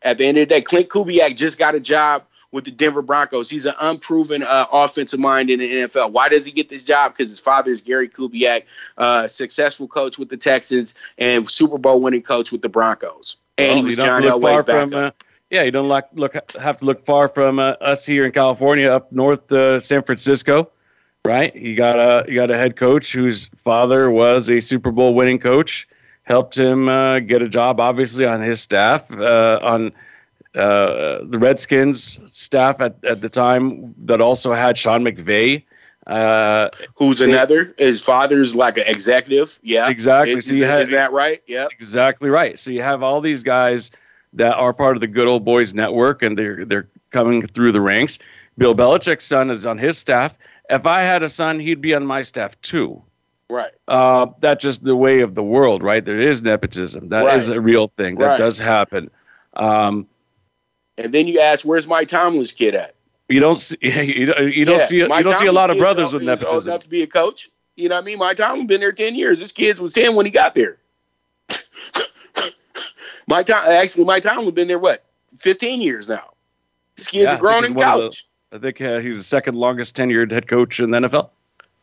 [0.00, 3.02] At the end of the day, Klint Kubiak just got a job with the Denver
[3.02, 3.50] Broncos.
[3.50, 6.12] He's an unproven uh, offensive mind in the NFL.
[6.12, 7.12] Why does he get this job?
[7.12, 8.62] Because his father is Gary Kubiak,
[8.96, 13.42] uh, successful coach with the Texans and Super Bowl winning coach with the Broncos.
[13.58, 14.90] And well, he was John Elway's backup.
[14.90, 15.10] From, uh,
[15.50, 18.90] yeah, you don't like, look have to look far from uh, us here in California,
[18.90, 20.70] up north, uh, San Francisco,
[21.24, 21.54] right?
[21.56, 25.38] You got a you got a head coach whose father was a Super Bowl winning
[25.38, 25.88] coach,
[26.24, 29.92] helped him uh, get a job, obviously on his staff, uh, on
[30.54, 35.64] uh, the Redskins staff at, at the time that also had Sean McVay.
[36.06, 37.74] Uh, who's another?
[37.76, 39.58] His father's like an executive.
[39.62, 40.34] Yeah, exactly.
[40.34, 41.42] It, so you is, have, is that right?
[41.46, 42.58] Yeah, exactly right.
[42.58, 43.90] So you have all these guys
[44.34, 47.80] that are part of the good old boys network and they're they're coming through the
[47.80, 48.18] ranks.
[48.56, 50.36] Bill Belichick's son is on his staff.
[50.68, 53.02] If I had a son, he'd be on my staff too.
[53.50, 53.72] Right.
[53.86, 56.04] Uh, that's just the way of the world, right?
[56.04, 57.08] There is nepotism.
[57.08, 57.36] That right.
[57.36, 58.16] is a real thing.
[58.16, 58.38] That right.
[58.38, 59.10] does happen.
[59.54, 60.06] Um,
[60.98, 62.94] and then you ask, "Where's Mike Tomlin's kid at?"
[63.28, 63.76] You don't see.
[63.82, 64.96] You don't, you don't yeah, see.
[64.98, 66.54] You don't see a lot of brothers with nepotism.
[66.54, 67.48] Old enough to be a coach.
[67.76, 68.18] You know what I mean?
[68.18, 69.40] Mike Tomlin been there ten years.
[69.40, 70.78] This kid was ten when he got there.
[73.28, 75.04] Mike time, actually, Mike Tomlin been there what,
[75.36, 76.30] 15 years now.
[76.96, 78.26] This kid's yeah, grown in college.
[78.50, 81.30] The, I think uh, he's the second longest tenured head coach in the NFL.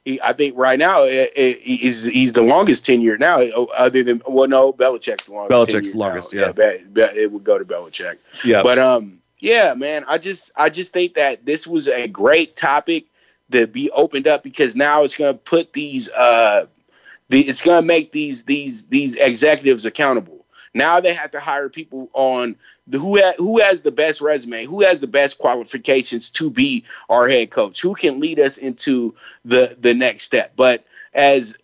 [0.03, 4.21] He, I think right now it, it, he's he's the longest tenured now, other than
[4.27, 5.71] well, no, Belichick's the longest.
[5.71, 6.53] Belichick's the longest, now.
[6.57, 6.77] yeah.
[6.95, 7.11] yeah.
[7.13, 8.17] It would go to Belichick.
[8.43, 12.55] Yeah, but um, yeah, man, I just I just think that this was a great
[12.55, 13.05] topic
[13.51, 16.65] to be opened up because now it's going to put these uh,
[17.29, 20.34] the, it's going to make these these these executives accountable
[20.75, 22.57] now they have to hire people on
[22.87, 26.85] the who ha- who has the best resume, who has the best qualifications to be
[27.09, 30.53] our head coach, who can lead us into the the next step.
[30.55, 31.57] But as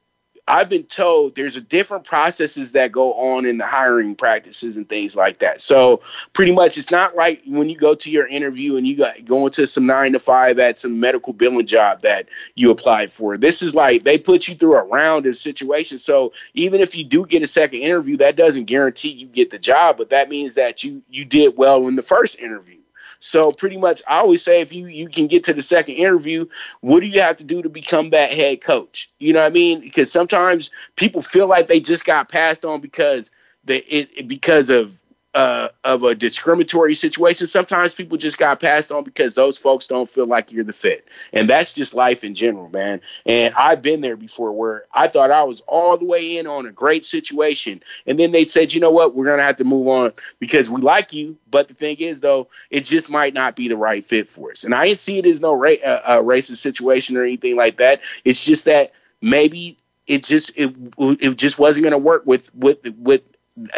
[0.47, 4.87] I've been told there's a different processes that go on in the hiring practices and
[4.87, 5.61] things like that.
[5.61, 6.01] So
[6.33, 9.51] pretty much it's not like when you go to your interview and you got going
[9.53, 13.37] to some nine to five at some medical billing job that you applied for.
[13.37, 16.03] This is like they put you through a round of situations.
[16.03, 19.59] So even if you do get a second interview, that doesn't guarantee you get the
[19.59, 22.80] job, but that means that you you did well in the first interview.
[23.21, 26.47] So pretty much, I always say if you you can get to the second interview,
[26.81, 29.09] what do you have to do to become that head coach?
[29.19, 29.79] You know what I mean?
[29.79, 33.31] Because sometimes people feel like they just got passed on because
[33.63, 34.99] they it because of
[35.33, 37.47] uh, of a discriminatory situation.
[37.47, 41.07] Sometimes people just got passed on because those folks don't feel like you're the fit.
[41.31, 43.01] And that's just life in general, man.
[43.25, 46.65] And I've been there before where I thought I was all the way in on
[46.65, 47.81] a great situation.
[48.05, 50.69] And then they said, you know what, we're going to have to move on because
[50.69, 51.37] we like you.
[51.49, 54.65] But the thing is, though, it just might not be the right fit for us.
[54.65, 57.77] And I didn't see it as no ra- uh, uh, racist situation or anything like
[57.77, 58.01] that.
[58.25, 58.91] It's just that
[59.21, 63.21] maybe it just it, it just wasn't going to work with with with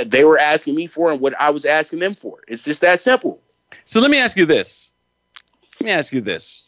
[0.05, 2.39] they were asking me for and what I was asking them for.
[2.47, 3.41] It's just that simple.
[3.85, 4.93] So let me ask you this.
[5.79, 6.63] Let me ask you this.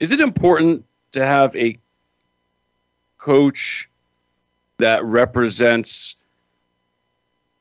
[0.00, 1.78] Is it important to have a
[3.18, 3.88] coach
[4.78, 6.16] that represents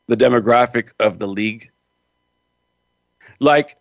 [0.08, 1.70] the demographic of the league?
[3.40, 3.76] Like,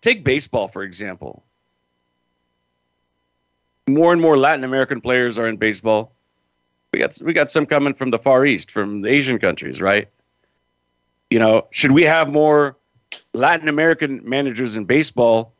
[0.00, 1.42] take baseball, for example.
[3.88, 6.12] More and more Latin American players are in baseball
[6.92, 10.08] We got we got some coming from the Far East, from the Asian countries, right?
[11.30, 12.76] You know, should we have more
[13.32, 15.54] Latin American managers in baseball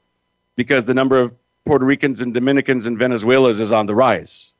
[0.56, 1.32] because the number of
[1.64, 4.52] Puerto Ricans and Dominicans and Venezuelans is on the rise?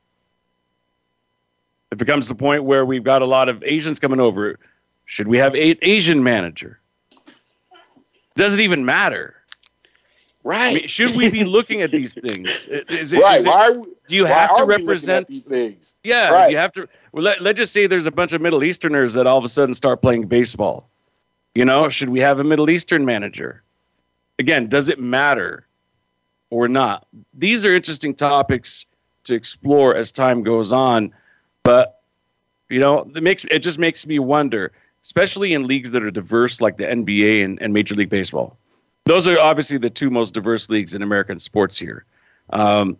[1.91, 4.57] If it comes to the point where we've got a lot of Asians coming over,
[5.05, 6.79] should we have a Asian manager?
[8.35, 9.35] Does it even matter?
[10.43, 10.71] Right.
[10.71, 12.67] I mean, should we be looking at these things?
[12.67, 13.39] Is it, right.
[13.39, 15.95] Is it, why we, do you have to represent these things?
[16.03, 16.29] Yeah.
[16.29, 16.51] Right.
[16.51, 16.87] You have to.
[17.13, 19.49] Well, let, let's just say there's a bunch of Middle Easterners that all of a
[19.49, 20.89] sudden start playing baseball.
[21.55, 23.63] You know, should we have a Middle Eastern manager?
[24.37, 25.65] Again, does it matter
[26.49, 27.07] or not?
[27.33, 28.85] These are interesting topics
[29.25, 31.13] to explore as time goes on,
[31.61, 32.01] but
[32.69, 34.71] you know, it makes it just makes me wonder,
[35.03, 38.57] especially in leagues that are diverse like the NBA and, and Major League Baseball.
[39.05, 42.05] Those are obviously the two most diverse leagues in American sports here.
[42.51, 42.97] Um,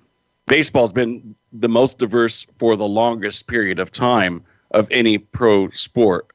[0.48, 6.28] baseball's been the most diverse for the longest period of time of any pro sport.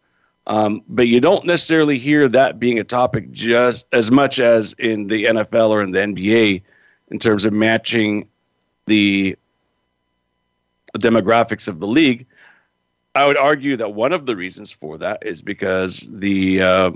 [0.47, 5.07] Um, but you don't necessarily hear that being a topic just as much as in
[5.07, 6.63] the NFL or in the NBA
[7.11, 8.29] in terms of matching
[8.87, 9.37] the
[10.97, 12.27] demographics of the league.
[13.15, 16.91] I would argue that one of the reasons for that is because the uh,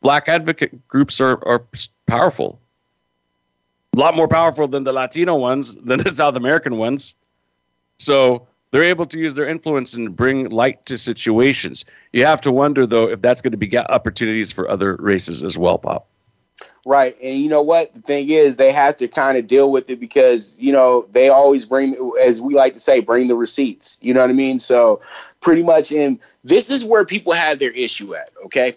[0.00, 1.66] black advocate groups are, are
[2.06, 2.60] powerful.
[3.94, 7.14] A lot more powerful than the Latino ones, than the South American ones.
[7.98, 11.84] So they're able to use their influence and bring light to situations.
[12.12, 15.56] You have to wonder, though, if that's going to be opportunities for other races as
[15.56, 16.08] well, Pop.
[16.86, 17.14] Right.
[17.22, 17.92] And you know what?
[17.94, 21.28] The thing is, they have to kind of deal with it because, you know, they
[21.28, 23.98] always bring, as we like to say, bring the receipts.
[24.00, 24.58] You know what I mean?
[24.58, 25.00] So,
[25.40, 28.76] pretty much, in this is where people have their issue at, okay?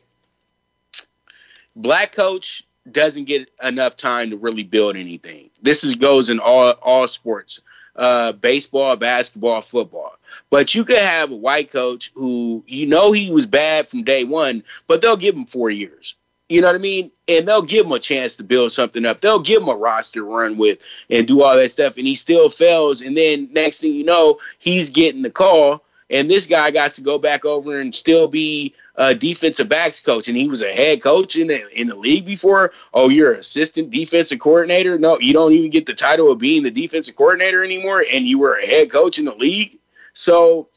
[1.75, 5.49] Black coach doesn't get enough time to really build anything.
[5.61, 7.61] This is goes in all all sports
[7.95, 10.15] uh, baseball, basketball, football.
[10.49, 14.23] But you could have a white coach who you know he was bad from day
[14.23, 16.15] one, but they'll give him four years.
[16.47, 17.11] You know what I mean?
[17.27, 19.21] And they'll give him a chance to build something up.
[19.21, 21.97] They'll give him a roster to run with and do all that stuff.
[21.97, 23.03] And he still fails.
[23.03, 25.83] And then next thing you know, he's getting the call.
[26.09, 30.27] And this guy got to go back over and still be a defensive backs coach,
[30.27, 32.73] and he was a head coach in the in the league before.
[32.93, 34.99] Oh, you're an assistant defensive coordinator?
[34.99, 38.39] No, you don't even get the title of being the defensive coordinator anymore, and you
[38.39, 39.79] were a head coach in the league.
[40.13, 40.69] So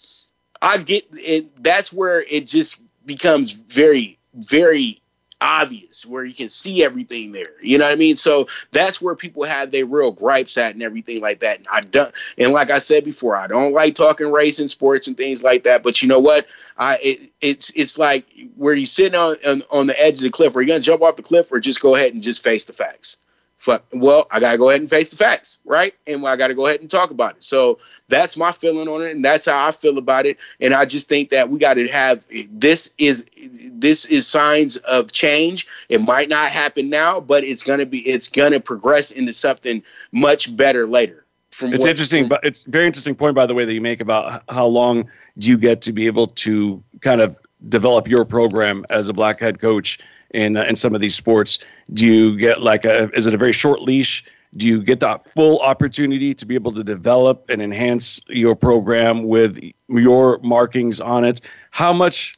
[0.60, 1.62] I get it.
[1.62, 5.01] That's where it just becomes very, very
[5.42, 7.50] obvious where you can see everything there.
[7.60, 8.16] You know what I mean?
[8.16, 11.58] So that's where people have their real gripes at and everything like that.
[11.58, 15.08] And I don't and like I said before, I don't like talking race and sports
[15.08, 15.82] and things like that.
[15.82, 16.46] But you know what?
[16.78, 18.24] I it, it's it's like
[18.56, 20.54] where you sitting on, on on the edge of the cliff.
[20.54, 22.72] Are you gonna jump off the cliff or just go ahead and just face the
[22.72, 23.18] facts?
[23.62, 23.84] Fuck.
[23.92, 25.94] Well, I gotta go ahead and face the facts, right?
[26.04, 27.44] And I gotta go ahead and talk about it.
[27.44, 30.38] So that's my feeling on it, and that's how I feel about it.
[30.60, 35.12] And I just think that we got to have this is this is signs of
[35.12, 35.68] change.
[35.88, 40.56] It might not happen now, but it's gonna be it's gonna progress into something much
[40.56, 41.24] better later.
[41.50, 44.42] From it's interesting, but it's very interesting point by the way that you make about
[44.48, 49.08] how long do you get to be able to kind of develop your program as
[49.08, 50.00] a black head coach
[50.32, 51.58] in uh, in some of these sports?
[51.92, 54.24] Do you get like a is it a very short leash?
[54.56, 59.24] Do you get the full opportunity to be able to develop and enhance your program
[59.24, 61.40] with your markings on it?
[61.70, 62.34] How much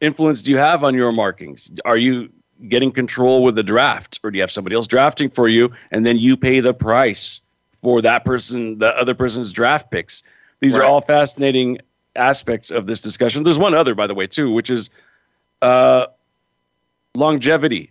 [0.00, 1.70] influence do you have on your markings?
[1.84, 2.30] Are you
[2.68, 6.06] getting control with the draft, or do you have somebody else drafting for you, and
[6.06, 7.40] then you pay the price
[7.82, 10.22] for that person, the other person's draft picks?
[10.60, 10.82] These right.
[10.82, 11.78] are all fascinating
[12.16, 13.44] aspects of this discussion.
[13.44, 14.90] There's one other, by the way, too, which is
[15.62, 16.06] uh,
[17.18, 17.90] longevity.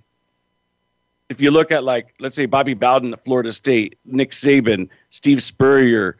[1.30, 5.44] If you look at like, let's say Bobby Bowden at Florida State, Nick Saban, Steve
[5.44, 6.16] Spurrier,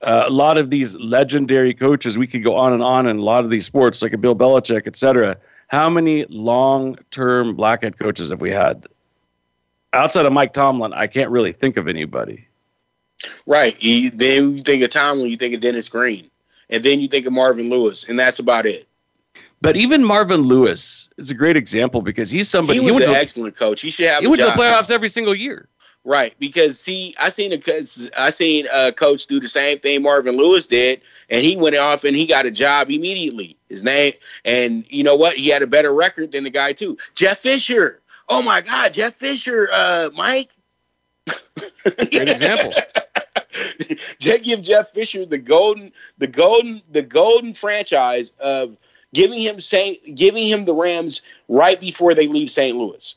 [0.00, 3.22] uh, a lot of these legendary coaches, we could go on and on in a
[3.22, 5.36] lot of these sports, like a Bill Belichick, et cetera.
[5.66, 8.86] How many long-term black blackhead coaches have we had?
[9.92, 12.46] Outside of Mike Tomlin, I can't really think of anybody.
[13.46, 13.80] Right.
[13.82, 16.30] You, then you think of Tomlin, you think of Dennis Green,
[16.70, 18.86] and then you think of Marvin Lewis, and that's about it.
[19.62, 22.80] But even Marvin Lewis is a great example because he's somebody.
[22.80, 23.80] He was he an excellent coach.
[23.80, 24.22] He should have.
[24.22, 24.54] He went job.
[24.54, 25.68] to the playoffs every single year.
[26.04, 27.60] Right, because see, I seen a
[28.18, 31.00] I seen a coach do the same thing Marvin Lewis did,
[31.30, 33.56] and he went off and he got a job immediately.
[33.68, 35.36] His name, and you know what?
[35.36, 36.98] He had a better record than the guy too.
[37.14, 38.00] Jeff Fisher.
[38.28, 40.50] Oh my God, Jeff Fisher, uh, Mike.
[41.84, 42.72] Great example.
[44.18, 48.76] Just give Jeff Fisher the golden, the golden, the golden franchise of
[49.14, 52.76] giving him Saint, giving him the Rams right before they leave St.
[52.76, 53.16] Louis.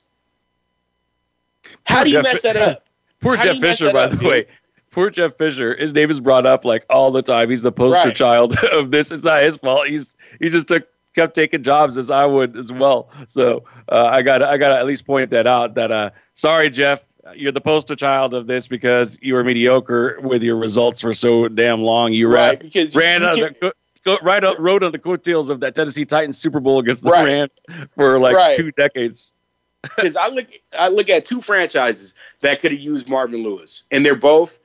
[1.85, 2.85] How do you Jeff, mess that up?
[3.21, 4.45] Poor How Jeff Fisher, by the way.
[4.91, 5.75] poor Jeff Fisher.
[5.75, 7.49] His name is brought up like all the time.
[7.49, 8.15] He's the poster Right.
[8.15, 9.11] child of this.
[9.11, 9.87] It's not his fault.
[9.87, 13.09] He's he just took kept taking jobs as I would as well.
[13.27, 15.73] So uh, I got I got to at least point that out.
[15.75, 17.03] That uh, sorry, Jeff,
[17.35, 21.47] you're the poster child of this because you were mediocre with your results for so
[21.47, 22.13] damn long.
[22.13, 23.73] You Right, ran you- ran you on can- the,
[24.05, 27.11] go, right up, rode on the coattails of that Tennessee Titans Super Bowl against the
[27.11, 27.25] Right.
[27.25, 27.53] Rams
[27.95, 28.55] for like Right.
[28.55, 29.31] two decades.
[29.95, 30.47] because I look
[30.77, 34.59] I look at two franchises that could have used Marvin Lewis, and they're both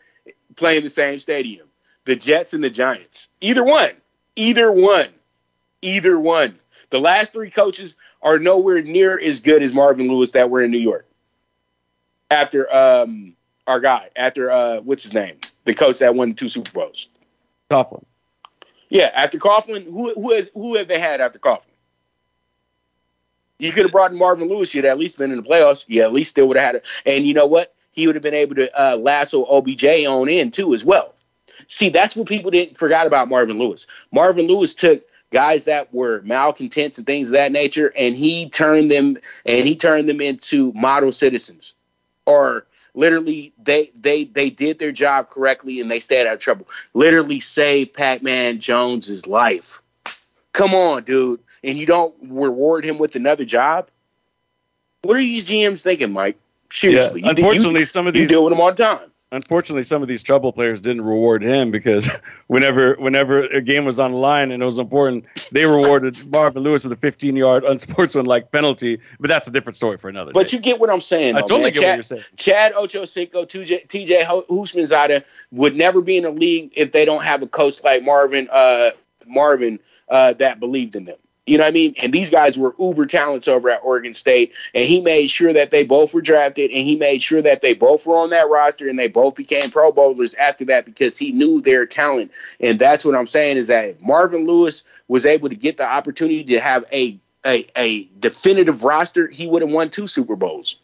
[0.57, 1.69] playing the same stadium:
[2.05, 3.29] the Jets and the Giants.
[3.41, 3.91] Either one,
[4.37, 5.09] either one,
[5.83, 6.55] either one.
[6.89, 10.71] The last three coaches are nowhere near as good as Marvin Lewis that were in
[10.71, 11.07] New York.
[12.31, 13.37] After um,
[13.67, 17.09] our guy, after uh, what's his name, the coach that won two Super Bowls.
[17.71, 18.05] Coughlin.
[18.91, 21.69] Yeah, after Coughlin, who who has who have they had after Coughlin?
[23.59, 24.75] You could have brought in Marvin Lewis.
[24.75, 25.87] You'd at least been in the playoffs.
[25.89, 26.87] You at least still would have had it.
[27.07, 27.73] And you know what?
[27.95, 31.15] He would have been able to uh, lasso OBJ on in too as well.
[31.69, 33.87] See, that's what people didn't forgot about Marvin Lewis.
[34.13, 38.91] Marvin Lewis took guys that were malcontents and things of that nature, and he turned
[38.91, 39.17] them
[39.47, 41.75] and he turned them into model citizens,
[42.27, 46.69] or literally they they they did their job correctly and they stayed out of trouble.
[46.95, 49.81] Literally saved Pac-Man Jones's life.
[50.53, 53.89] Come on, dude, and you don't reward him with another job.
[55.03, 56.37] What are these GMs thinking, Mike?
[56.71, 59.10] Seriously, Yeah, you- you- unfortunately, some of you these deal with them all the time.
[59.33, 62.09] Unfortunately some of these trouble players didn't reward him because
[62.49, 66.63] whenever whenever a game was on the line and it was important, they rewarded Marvin
[66.63, 68.99] Lewis with a 15 yard unsportsmanlike penalty.
[69.21, 70.57] But that's a different story for another But day.
[70.57, 71.37] you get what I'm saying.
[71.37, 71.73] I though, totally man.
[71.73, 72.25] get Chad, what you're saying.
[72.37, 77.43] Chad Ochocinco, TJ, TJ Houshmandzadeh would never be in the league if they don't have
[77.43, 78.91] a coach like Marvin uh,
[79.27, 79.79] Marvin
[80.09, 81.19] uh, that believed in them.
[81.51, 81.95] You know what I mean?
[82.01, 85.73] And these guys were uber talents over at Oregon State, and he made sure that
[85.73, 88.89] they both were drafted, and he made sure that they both were on that roster,
[88.89, 92.31] and they both became Pro Bowlers after that because he knew their talent.
[92.61, 96.45] And that's what I'm saying is that Marvin Lewis was able to get the opportunity
[96.55, 100.77] to have a a, a definitive roster, he would have won two Super Bowls.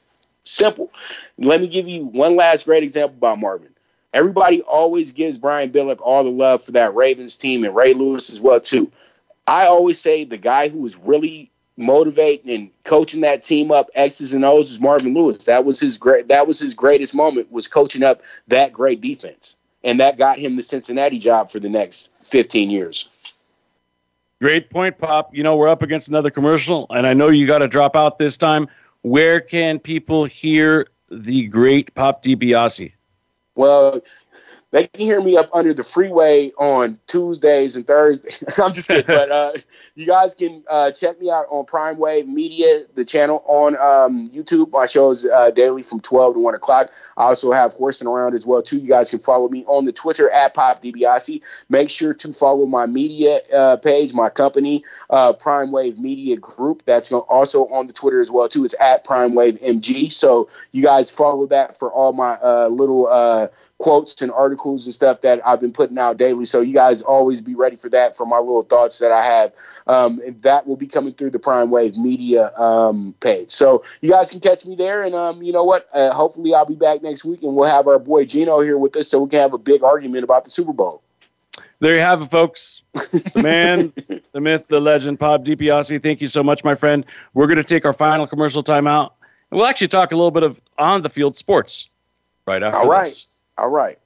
[0.43, 0.91] Simple.
[1.39, 3.69] Let me give you one last great example about Marvin.
[4.13, 8.31] Everybody always gives Brian Billick all the love for that Ravens team and Ray Lewis
[8.31, 8.91] as well too.
[9.47, 14.35] I always say the guy who was really motivating and coaching that team up X's
[14.35, 15.45] and O's is Marvin Lewis.
[15.45, 19.59] That was his great that was his greatest moment was coaching up that great defense.
[19.85, 23.11] And that got him the Cincinnati job for the next 15 years.
[24.41, 25.35] Great point, Pop.
[25.35, 28.19] You know, we're up against another commercial, and I know you got to drop out
[28.19, 28.69] this time.
[29.03, 32.93] Where can people hear the great Pop DiBiase?
[33.55, 34.03] Well,
[34.73, 38.59] they can hear me up under the freeway on Tuesdays and Thursdays.
[38.63, 39.53] I'm just kidding, but uh,
[39.95, 44.29] you guys can uh, check me out on Prime Wave Media, the channel on um,
[44.29, 44.73] YouTube.
[44.73, 46.91] My shows uh, daily from 12 to 1 o'clock.
[47.17, 48.79] I also have Horsing Around as well, too.
[48.79, 51.43] You guys can follow me on the Twitter at Pop DiBiase.
[51.69, 56.83] Make sure to follow my media uh, page, my company, uh, Prime Wave Media Group.
[56.85, 58.65] That's also on the Twitter as well, too.
[58.65, 60.11] It's at Prime Wave MG.
[60.11, 63.47] So you guys follow that for all my uh, little uh,
[63.79, 66.45] quotes and articles and stuff that I've been putting out daily.
[66.47, 69.55] So you guys always be ready for that for my little thoughts that I have.
[69.87, 73.51] Um, and that will be coming through the Prime Wave Media um, page.
[73.51, 75.05] So you guys can catch me there.
[75.05, 75.89] And um, you know what?
[75.93, 78.97] Uh, hopefully I'll be back next week and we'll have our boy Gino here with
[78.97, 81.03] us so we can have a big argument about the Super Bowl.
[81.79, 82.83] There you have it, folks.
[82.95, 83.93] The man,
[84.33, 86.03] the myth, the legend, Pop DiBiase.
[86.03, 87.05] Thank you so much, my friend.
[87.35, 89.11] We're going to take our final commercial timeout,
[89.51, 91.91] and we'll actually talk a little bit of on the field sports
[92.47, 93.05] right after All right.
[93.05, 93.36] this.
[93.59, 93.97] All right.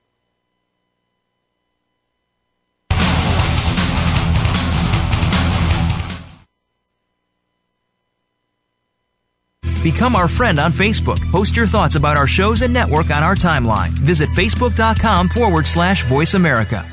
[9.82, 11.18] Become our friend on Facebook.
[11.30, 13.88] Post your thoughts about our shows and network on our timeline.
[13.90, 16.86] Visit facebook.com forward slash voice America.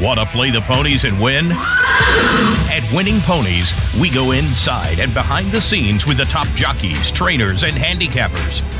[0.00, 1.52] Want to play the ponies and win?
[1.52, 7.62] At Winning Ponies, we go inside and behind the scenes with the top jockeys, trainers,
[7.62, 8.79] and handicappers.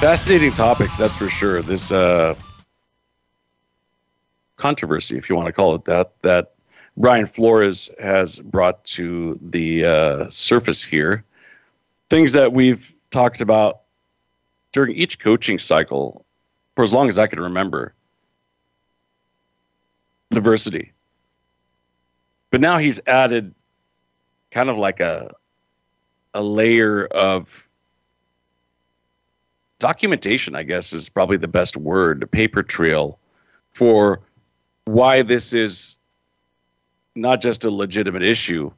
[0.00, 1.60] Fascinating topics, that's for sure.
[1.60, 2.36] This uh,
[4.54, 6.52] controversy, if you want to call it that, that
[6.96, 11.24] Brian Flores has brought to the uh, surface here.
[12.10, 13.80] Things that we've talked about
[14.70, 16.24] during each coaching cycle
[16.76, 17.92] for as long as I can remember.
[20.30, 20.92] Diversity.
[22.52, 23.52] But now he's added
[24.52, 25.32] kind of like a
[26.34, 27.67] a layer of
[29.78, 33.18] documentation, I guess is probably the best word, a paper trail
[33.72, 34.20] for
[34.84, 35.98] why this is
[37.14, 38.70] not just a legitimate issue,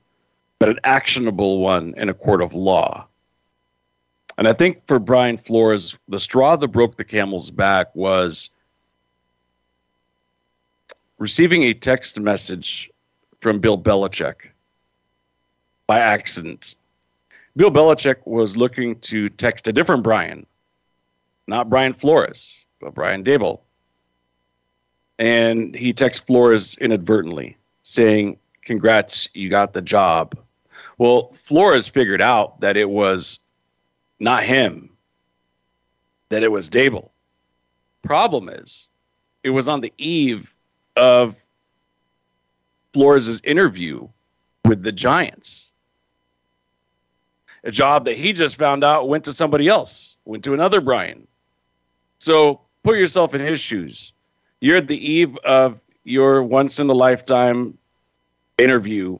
[0.59, 3.07] but an actionable one in a court of law.
[4.39, 8.51] And I think for Brian Flores, the straw that broke the camel's back was
[11.19, 12.91] receiving a text message
[13.41, 14.37] from Bill Belichick
[15.87, 16.75] by accident.
[17.57, 20.47] Bill Belichick was looking to text a different Brian,
[21.51, 23.61] not Brian Flores, but Brian Daboll.
[25.19, 30.39] And he texts Flores inadvertently saying, Congrats, you got the job.
[30.97, 33.41] Well, Flores figured out that it was
[34.21, 34.91] not him,
[36.29, 37.11] that it was Daboll.
[38.03, 38.89] Problem is,
[39.43, 40.55] it was on the eve
[40.97, 41.43] of
[42.93, 44.09] Flores' interview
[44.65, 45.73] with the Giants.
[47.65, 51.27] A job that he just found out went to somebody else, went to another Brian.
[52.21, 54.13] So put yourself in his shoes.
[54.61, 57.79] You're at the eve of your once in a lifetime
[58.59, 59.19] interview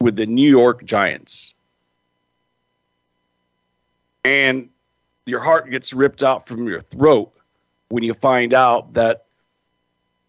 [0.00, 1.54] with the New York Giants.
[4.24, 4.68] And
[5.26, 7.32] your heart gets ripped out from your throat
[7.88, 9.24] when you find out that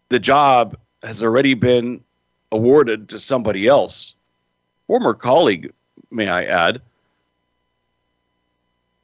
[0.08, 2.02] the job has already been
[2.52, 4.14] awarded to somebody else,
[4.86, 5.72] former colleague,
[6.10, 6.82] may I add,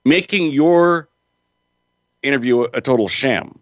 [0.04, 1.08] making your
[2.22, 3.58] interview a total sham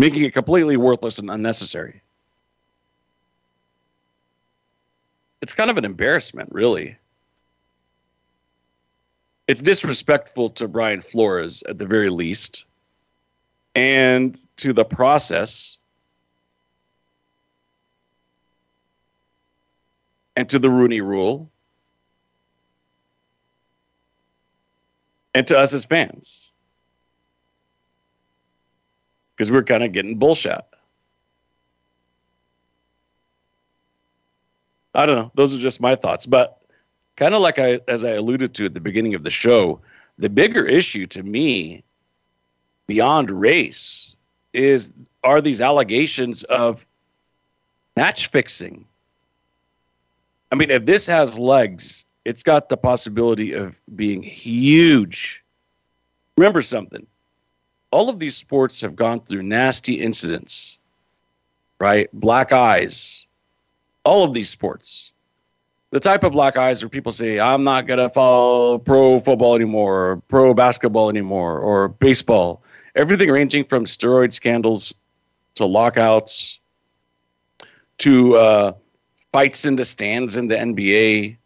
[0.00, 2.00] making it completely worthless and unnecessary.
[5.42, 6.96] It's kind of an embarrassment, really.
[9.46, 12.64] It's disrespectful to Brian Flores at the very least,
[13.74, 15.76] and to the process,
[20.34, 21.50] and to the Rooney Rule,
[25.34, 26.49] and to us as fans
[29.40, 30.60] because we're kind of getting bullshit.
[34.94, 35.32] I don't know.
[35.34, 36.26] Those are just my thoughts.
[36.26, 36.60] But
[37.16, 39.80] kind of like I, as I alluded to at the beginning of the show,
[40.18, 41.82] the bigger issue to me,
[42.86, 44.14] beyond race,
[44.52, 44.92] is
[45.24, 46.84] are these allegations of
[47.96, 48.84] match fixing.
[50.52, 55.42] I mean, if this has legs, it's got the possibility of being huge.
[56.36, 57.06] Remember something
[57.90, 60.78] all of these sports have gone through nasty incidents,
[61.80, 62.08] right?
[62.12, 63.26] Black eyes,
[64.04, 65.12] all of these sports.
[65.90, 69.56] The type of black eyes where people say, I'm not going to follow pro football
[69.56, 72.62] anymore, or pro basketball anymore, or baseball.
[72.94, 74.94] Everything ranging from steroid scandals
[75.56, 76.60] to lockouts
[77.98, 78.72] to uh,
[79.32, 81.36] fights in the stands in the NBA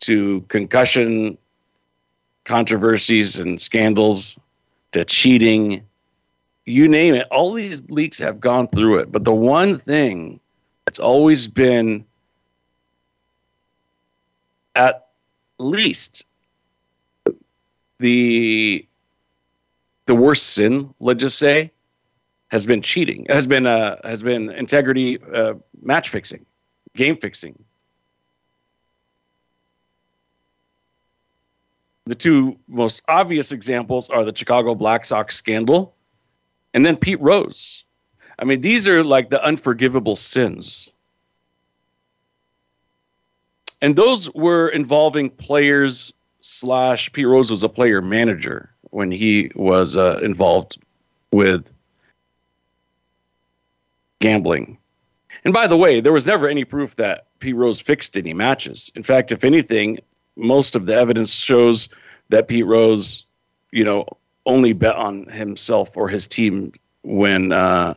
[0.00, 1.38] to concussion
[2.44, 4.38] controversies and scandals
[4.92, 5.82] to cheating,
[6.64, 7.26] you name it.
[7.30, 9.12] All these leaks have gone through it.
[9.12, 10.40] But the one thing
[10.84, 12.04] that's always been
[14.74, 15.08] at
[15.58, 16.24] least
[17.98, 18.86] the
[20.06, 21.70] the worst sin, let's just say,
[22.48, 23.26] has been cheating.
[23.28, 26.46] Has been uh, has been integrity uh, match fixing,
[26.96, 27.62] game fixing.
[32.08, 35.94] The two most obvious examples are the Chicago Black Sox scandal
[36.72, 37.84] And then Pete Rose.
[38.38, 40.90] I mean, these are like the unforgivable sins.
[43.82, 49.96] And those were involving players slash Pete Rose was a player manager when he was
[49.96, 50.78] uh, involved
[51.30, 51.70] with
[54.20, 54.78] gambling.
[55.44, 58.90] And by the way, there was never any proof that Pete Rose fixed any matches.
[58.94, 59.98] In fact, if anything,
[60.38, 61.88] most of the evidence shows
[62.30, 63.26] that Pete Rose,
[63.72, 64.06] you know,
[64.46, 66.72] only bet on himself or his team
[67.02, 67.94] when uh,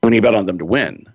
[0.00, 1.06] when he bet on them to win.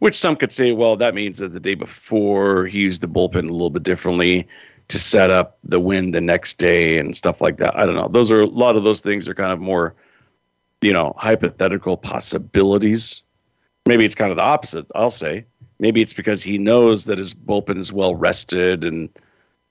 [0.00, 3.48] Which some could say, well, that means that the day before he used the bullpen
[3.48, 4.46] a little bit differently
[4.88, 7.76] to set up the win the next day and stuff like that.
[7.76, 8.08] I don't know.
[8.08, 9.94] Those are a lot of those things are kind of more,
[10.80, 13.22] you know, hypothetical possibilities.
[13.86, 14.86] Maybe it's kind of the opposite.
[14.94, 15.44] I'll say
[15.80, 19.08] maybe it's because he knows that his bullpen is well rested and,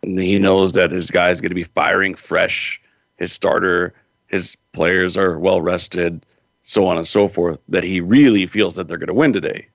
[0.01, 2.81] and he knows that his guy is going to be firing fresh.
[3.17, 3.93] His starter,
[4.27, 6.25] his players are well rested,
[6.63, 7.61] so on and so forth.
[7.69, 9.67] That he really feels that they're going to win today.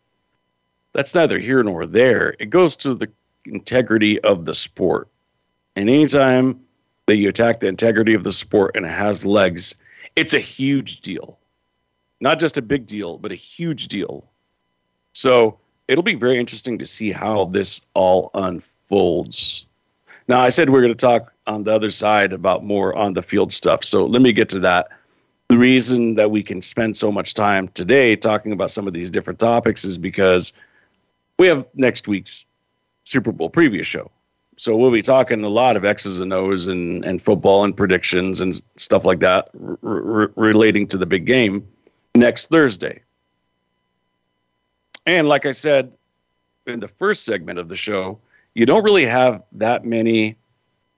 [0.93, 2.35] That's neither here nor there.
[2.39, 3.11] It goes to the
[3.47, 5.09] integrity of the sport.
[5.76, 6.61] And anytime
[7.07, 9.74] that you attack the integrity of the sport and it has legs,
[10.16, 11.39] it's a huge deal.
[12.20, 14.24] Not just a big deal, but a huge deal.
[15.12, 15.59] So
[15.89, 19.66] it'll be very interesting to see how this all unfolds.
[20.28, 23.12] Now, I said we are going to talk on the other side about more on
[23.12, 23.85] the field stuff.
[23.85, 24.89] So let me get to that.
[25.49, 29.11] The reason that we can spend so much time today talking about some of these
[29.11, 30.55] different topics is because
[31.39, 32.47] we have next week's
[33.05, 34.11] Super Bowl preview show.
[34.57, 38.41] So we'll be talking a lot of X's and O's and, and football and predictions
[38.41, 41.66] and stuff like that r- r- relating to the big game
[42.14, 43.03] next Thursday.
[45.07, 45.93] And like I said
[46.67, 48.19] in the first segment of the show,
[48.55, 50.37] you don't really have that many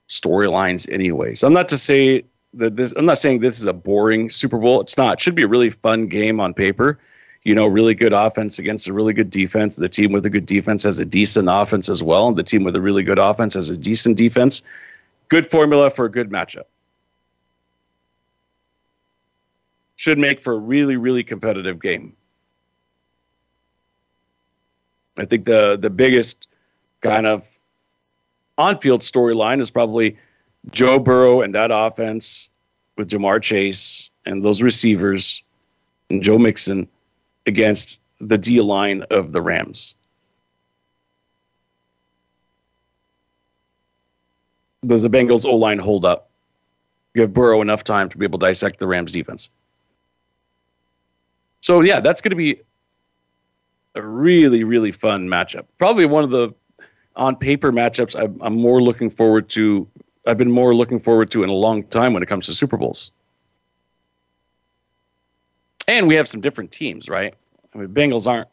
[0.09, 1.35] storylines anyway.
[1.35, 4.59] So I'm not to say that this I'm not saying this is a boring Super
[4.59, 4.81] Bowl.
[4.81, 5.15] It's not.
[5.15, 6.99] It should be a really fun game on paper
[7.47, 9.77] you know, really good offense against a really good defense.
[9.77, 12.27] The team with a good defense has a decent offense as well.
[12.27, 14.63] And the team with a really good offense has a decent defense.
[15.29, 16.65] Good formula for a good matchup.
[19.95, 22.17] Should make for a really, really competitive game.
[25.17, 26.47] I think the the biggest
[27.01, 27.59] kind of
[28.59, 30.17] on-field storyline is probably
[30.71, 32.49] Joe Burrow and that offense
[32.97, 35.43] with Ja'Marr Chase and those receivers
[36.11, 36.89] and Joe Mixon
[37.47, 39.95] against the D line of the Rams.
[44.87, 46.31] Does the Bengals O line hold up?
[47.15, 49.51] Give Burrow enough time to be able to dissect the Rams defense.
[51.61, 52.61] So yeah, that's going to be
[53.97, 55.65] a really really fun matchup.
[55.79, 56.55] Probably one of the
[57.17, 59.89] on paper matchups I'm, I'm more looking forward to.
[60.27, 62.77] I've been more looking forward to in a long time when it comes to Super
[62.77, 63.13] Bowls.
[65.89, 67.35] And we have some different teams, right?
[67.75, 68.49] I mean, Bengals aren't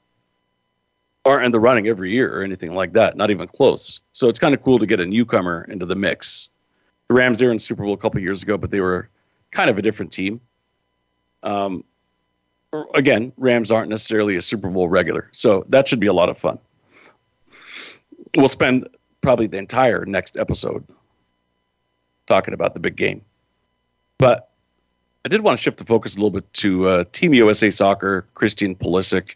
[1.26, 4.02] aren't in the running every year or anything like that, not even close.
[4.12, 6.50] So it's kind of cool to get a newcomer into the mix.
[7.08, 9.10] The Rams were in Super Bowl a couple years ago, but they were
[9.52, 10.42] kind of a different team.
[11.42, 11.84] Um,
[12.94, 16.38] again, Rams aren't necessarily a Super Bowl regular, so that should be a lot of
[16.38, 16.58] fun.
[18.36, 18.88] We'll spend
[19.22, 20.86] probably the entire next episode
[22.28, 23.22] talking about the big game,
[24.18, 24.50] but
[25.26, 28.26] I did want to shift the focus a little bit to uh, Team USA Soccer,
[28.34, 29.36] Christian Pulisic.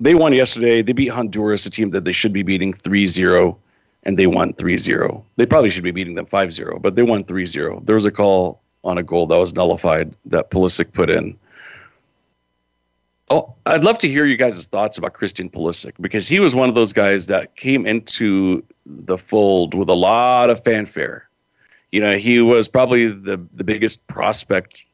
[0.00, 0.82] They won yesterday.
[0.82, 3.56] They beat Honduras, a team that they should be beating 3 0,
[4.02, 5.24] and they won 3 0.
[5.36, 7.80] They probably should be beating them 5 0, but they won 3 0.
[7.84, 11.38] There was a call on a goal that was nullified that Pulisic put in.
[13.28, 16.68] Oh, I'd love to hear you guys' thoughts about Christian Pulisic because he was one
[16.68, 21.28] of those guys that came into the fold with a lot of fanfare.
[21.90, 24.84] You know, he was probably the the biggest prospect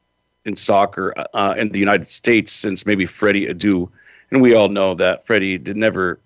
[0.45, 3.89] in soccer uh, in the United States since maybe Freddie Adu,
[4.31, 6.19] and we all know that Freddie did never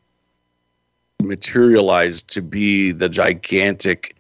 [1.22, 4.16] materialize to be the gigantic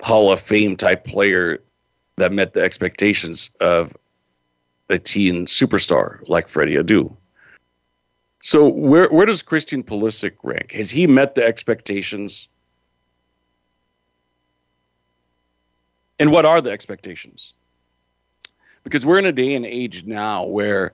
[0.00, 1.60] Hall of Fame type player
[2.16, 3.96] that met the expectations of
[4.88, 7.14] a teen superstar like Freddie Adu.
[8.42, 10.72] So where where does Christian Pulisic rank?
[10.72, 12.48] Has he met the expectations
[16.18, 17.52] And what are the expectations?
[18.84, 20.92] Because we're in a day and age now where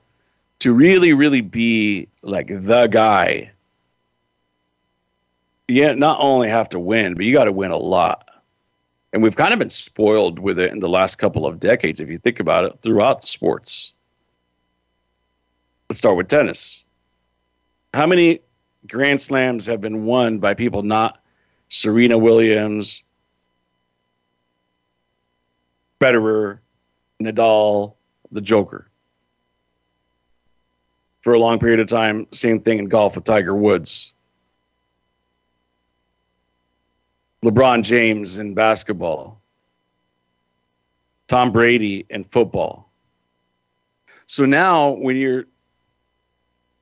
[0.61, 3.51] to really, really be like the guy,
[5.69, 8.30] you not only have to win, but you got to win a lot.
[9.13, 12.09] And we've kind of been spoiled with it in the last couple of decades, if
[12.09, 13.93] you think about it, throughout sports.
[15.89, 16.85] Let's start with tennis.
[17.93, 18.41] How many
[18.89, 21.21] Grand Slams have been won by people not
[21.69, 23.05] Serena Williams,
[26.01, 26.59] Federer,
[27.23, 27.95] Nadal,
[28.33, 28.89] the Joker.
[31.21, 34.13] For a long period of time, same thing in golf with Tiger Woods.
[37.45, 39.41] LeBron James in basketball.
[41.27, 42.91] Tom Brady in football.
[44.27, 45.45] So now when you're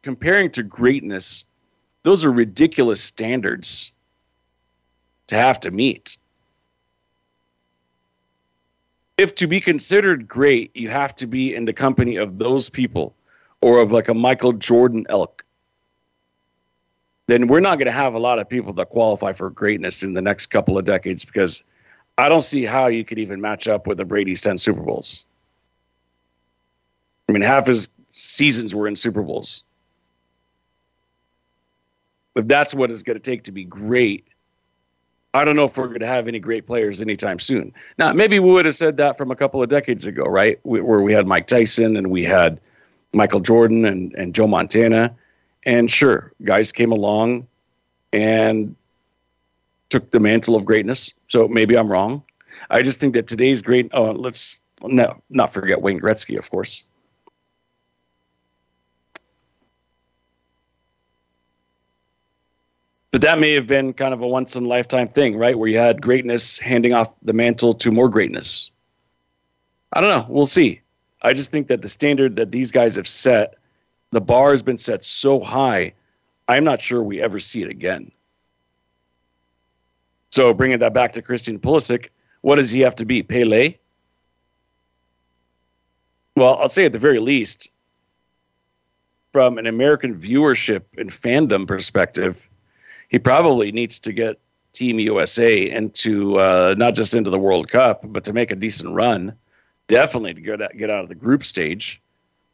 [0.03, 1.45] comparing to greatness,
[2.03, 3.93] those are ridiculous standards
[5.29, 6.17] to have to meet.
[9.19, 13.15] If to be considered great, you have to be in the company of those people
[13.61, 15.45] or of like a Michael Jordan elk,
[17.29, 20.15] then we're not going to have a lot of people that qualify for greatness in
[20.15, 21.63] the next couple of decades because
[22.17, 25.27] I don't see how you could even match up with the Brady's 10 Super Bowls.
[27.29, 29.63] I mean, half his seasons were in Super Bowls.
[32.35, 34.27] If that's what it's going to take to be great,
[35.35, 37.75] I don't know if we're going to have any great players anytime soon.
[37.99, 40.59] Now, maybe we would have said that from a couple of decades ago, right?
[40.63, 42.59] Where we had Mike Tyson and we had
[43.13, 45.15] Michael Jordan and, and Joe Montana.
[45.65, 47.47] And sure, guys came along
[48.13, 48.75] and
[49.89, 51.13] took the mantle of greatness.
[51.27, 52.23] So maybe I'm wrong.
[52.71, 53.91] I just think that today's great.
[53.93, 56.85] Oh, let's no, not forget Wayne Gretzky, of course.
[63.11, 65.59] But that may have been kind of a once in a lifetime thing, right?
[65.59, 68.71] Where you had greatness handing off the mantle to more greatness.
[69.93, 70.27] I don't know.
[70.29, 70.83] We'll see.
[71.23, 73.55] I just think that the standard that these guys have set,
[74.11, 75.93] the bar has been set so high,
[76.49, 78.11] I'm not sure we ever see it again.
[80.31, 82.09] So bringing that back to Christian Pulisic,
[82.43, 83.23] what does he have to be?
[83.23, 83.75] Pele?
[86.37, 87.71] Well, I'll say at the very least,
[89.33, 92.49] from an American viewership and fandom perspective,
[93.09, 94.39] he probably needs to get
[94.73, 98.95] Team USA into uh, not just into the World Cup, but to make a decent
[98.95, 99.35] run.
[99.89, 102.01] Definitely to get get out of the group stage.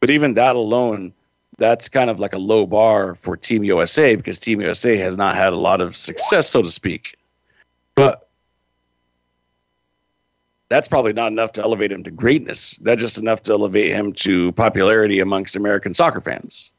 [0.01, 1.13] But even that alone,
[1.59, 5.37] that's kind of like a low bar for Team USA because Team USA has not
[5.37, 7.17] had a lot of success, so to speak.
[7.95, 8.29] But
[10.69, 12.79] that's probably not enough to elevate him to greatness.
[12.79, 16.73] That's just enough to elevate him to popularity amongst American soccer fans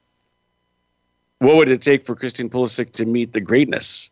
[1.40, 4.10] what would it take for Christian Pulisic to meet the greatness?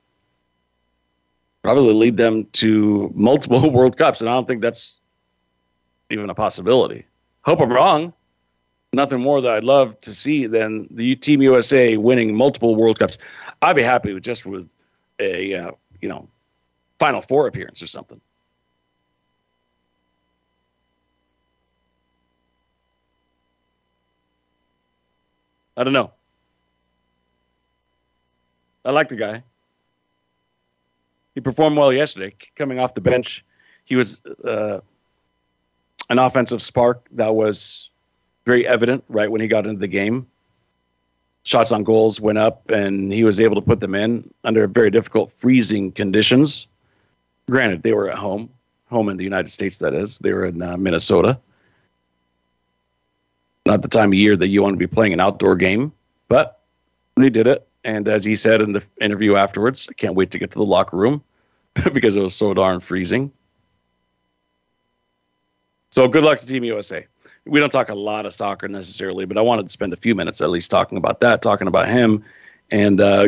[1.61, 4.99] Probably lead them to multiple World Cups, and I don't think that's
[6.09, 7.05] even a possibility.
[7.43, 8.13] Hope I'm wrong.
[8.93, 13.17] Nothing more that I'd love to see than the Team USA winning multiple World Cups.
[13.61, 14.71] I'd be happy with just with
[15.19, 16.29] a uh, you know
[16.99, 18.21] Final Four appearance or something.
[25.75, 26.11] I don't know.
[28.85, 29.43] I like the guy.
[31.33, 33.43] He performed well yesterday, coming off the bench.
[33.85, 34.81] He was uh,
[36.11, 37.89] an offensive spark that was
[38.45, 40.27] very evident right when he got into the game.
[41.43, 44.89] Shots on goals went up, and he was able to put them in under very
[44.89, 46.67] difficult freezing conditions.
[47.49, 48.49] Granted, they were at home,
[48.89, 50.19] home in the United States, that is.
[50.19, 51.37] They were in uh, Minnesota.
[53.65, 55.91] Not the time of year that you want to be playing an outdoor game,
[56.29, 56.61] but
[57.17, 57.67] he did it.
[57.83, 60.65] And as he said in the interview afterwards, I can't wait to get to the
[60.65, 61.21] locker room
[61.93, 63.31] because it was so darn freezing.
[65.91, 67.05] So good luck to Team USA.
[67.45, 70.15] We don't talk a lot of soccer necessarily, but I wanted to spend a few
[70.15, 72.23] minutes at least talking about that, talking about him,
[72.71, 73.27] and uh,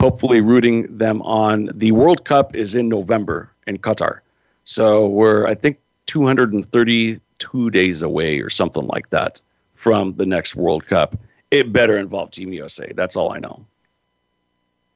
[0.00, 1.70] hopefully rooting them on.
[1.74, 4.20] The World Cup is in November in Qatar.
[4.64, 9.40] So we're, I think, 232 days away or something like that
[9.74, 11.16] from the next World Cup
[11.54, 12.92] it better involve Team USA.
[12.94, 13.64] That's all I know.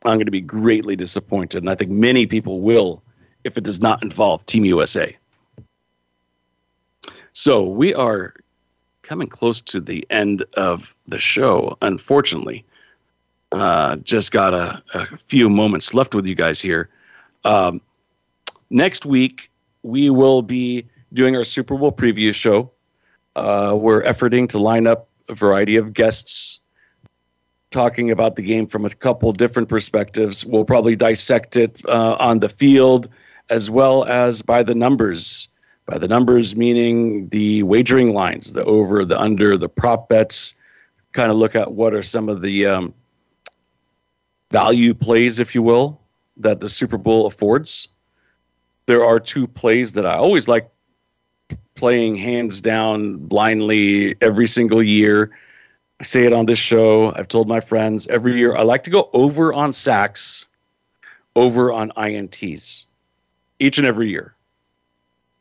[0.05, 3.03] I'm going to be greatly disappointed, and I think many people will
[3.45, 5.16] if it does not involve Team USA.
[7.39, 8.34] So we are
[9.03, 12.64] coming close to the end of the show, unfortunately.
[13.53, 16.89] Uh, just got a, a, few moments left with you guys here.
[17.45, 17.80] Um,
[18.70, 19.53] next week,
[19.84, 22.72] we will be doing our Super Bowl preview show.
[23.36, 26.59] Uh, we're efforting to line up a variety of guests
[27.70, 30.45] talking about the game from a couple different perspectives.
[30.45, 33.09] We'll probably dissect it uh, on the field
[33.49, 35.47] as well as by the numbers.
[35.89, 40.55] By the numbers, meaning the wagering lines, the over, the under, the prop bets.
[41.12, 42.95] Kind of look at what are some of the um,
[44.51, 45.99] value plays, if you will,
[46.36, 47.89] that the Super Bowl affords.
[48.84, 50.70] There are two plays that I always like
[51.74, 55.30] playing hands down blindly every single year.
[56.01, 57.14] I say it on this show.
[57.14, 60.45] I've told my friends every year I like to go over on sacks,
[61.34, 62.84] over on INTs,
[63.59, 64.34] each and every year.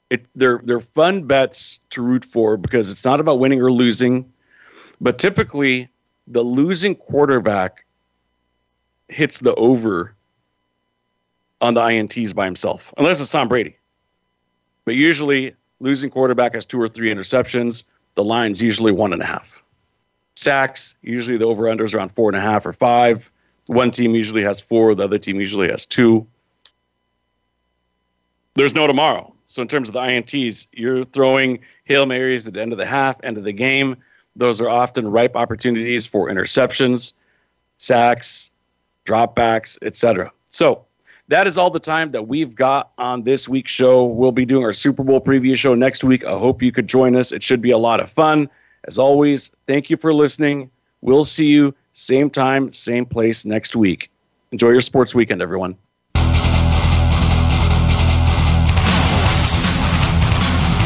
[0.10, 4.32] It they're they're fun bets to root for because it's not about winning or losing,
[5.02, 5.90] but typically
[6.28, 7.86] the losing quarterback
[9.10, 10.14] hits the over
[11.62, 13.76] on the ints by himself, unless it's Tom Brady.
[14.86, 17.84] But usually, losing quarterback has two or three interceptions.
[18.16, 19.62] The line's usually one and a half.
[20.36, 23.32] Sacks usually the over unders around four and a half or five.
[23.66, 24.96] One team usually has four.
[24.96, 26.26] The other team usually has two.
[28.54, 29.34] There's no tomorrow.
[29.48, 32.86] So in terms of the INTs, you're throwing Hail Marys at the end of the
[32.86, 33.96] half, end of the game.
[34.36, 37.14] Those are often ripe opportunities for interceptions,
[37.78, 38.52] sacks,
[39.06, 40.32] dropbacks, etc.
[40.50, 40.86] So
[41.30, 44.06] that is all the time that we've got on this week's show.
[44.06, 46.26] We'll be doing our Super Bowl preview show next week.
[46.26, 47.32] I hope you could join us.
[47.32, 48.50] It should be a lot of fun.
[48.86, 50.70] As always, thank you for listening.
[51.02, 54.12] We'll see you same time, same place next week.
[54.52, 55.78] Enjoy your sports weekend, everyone.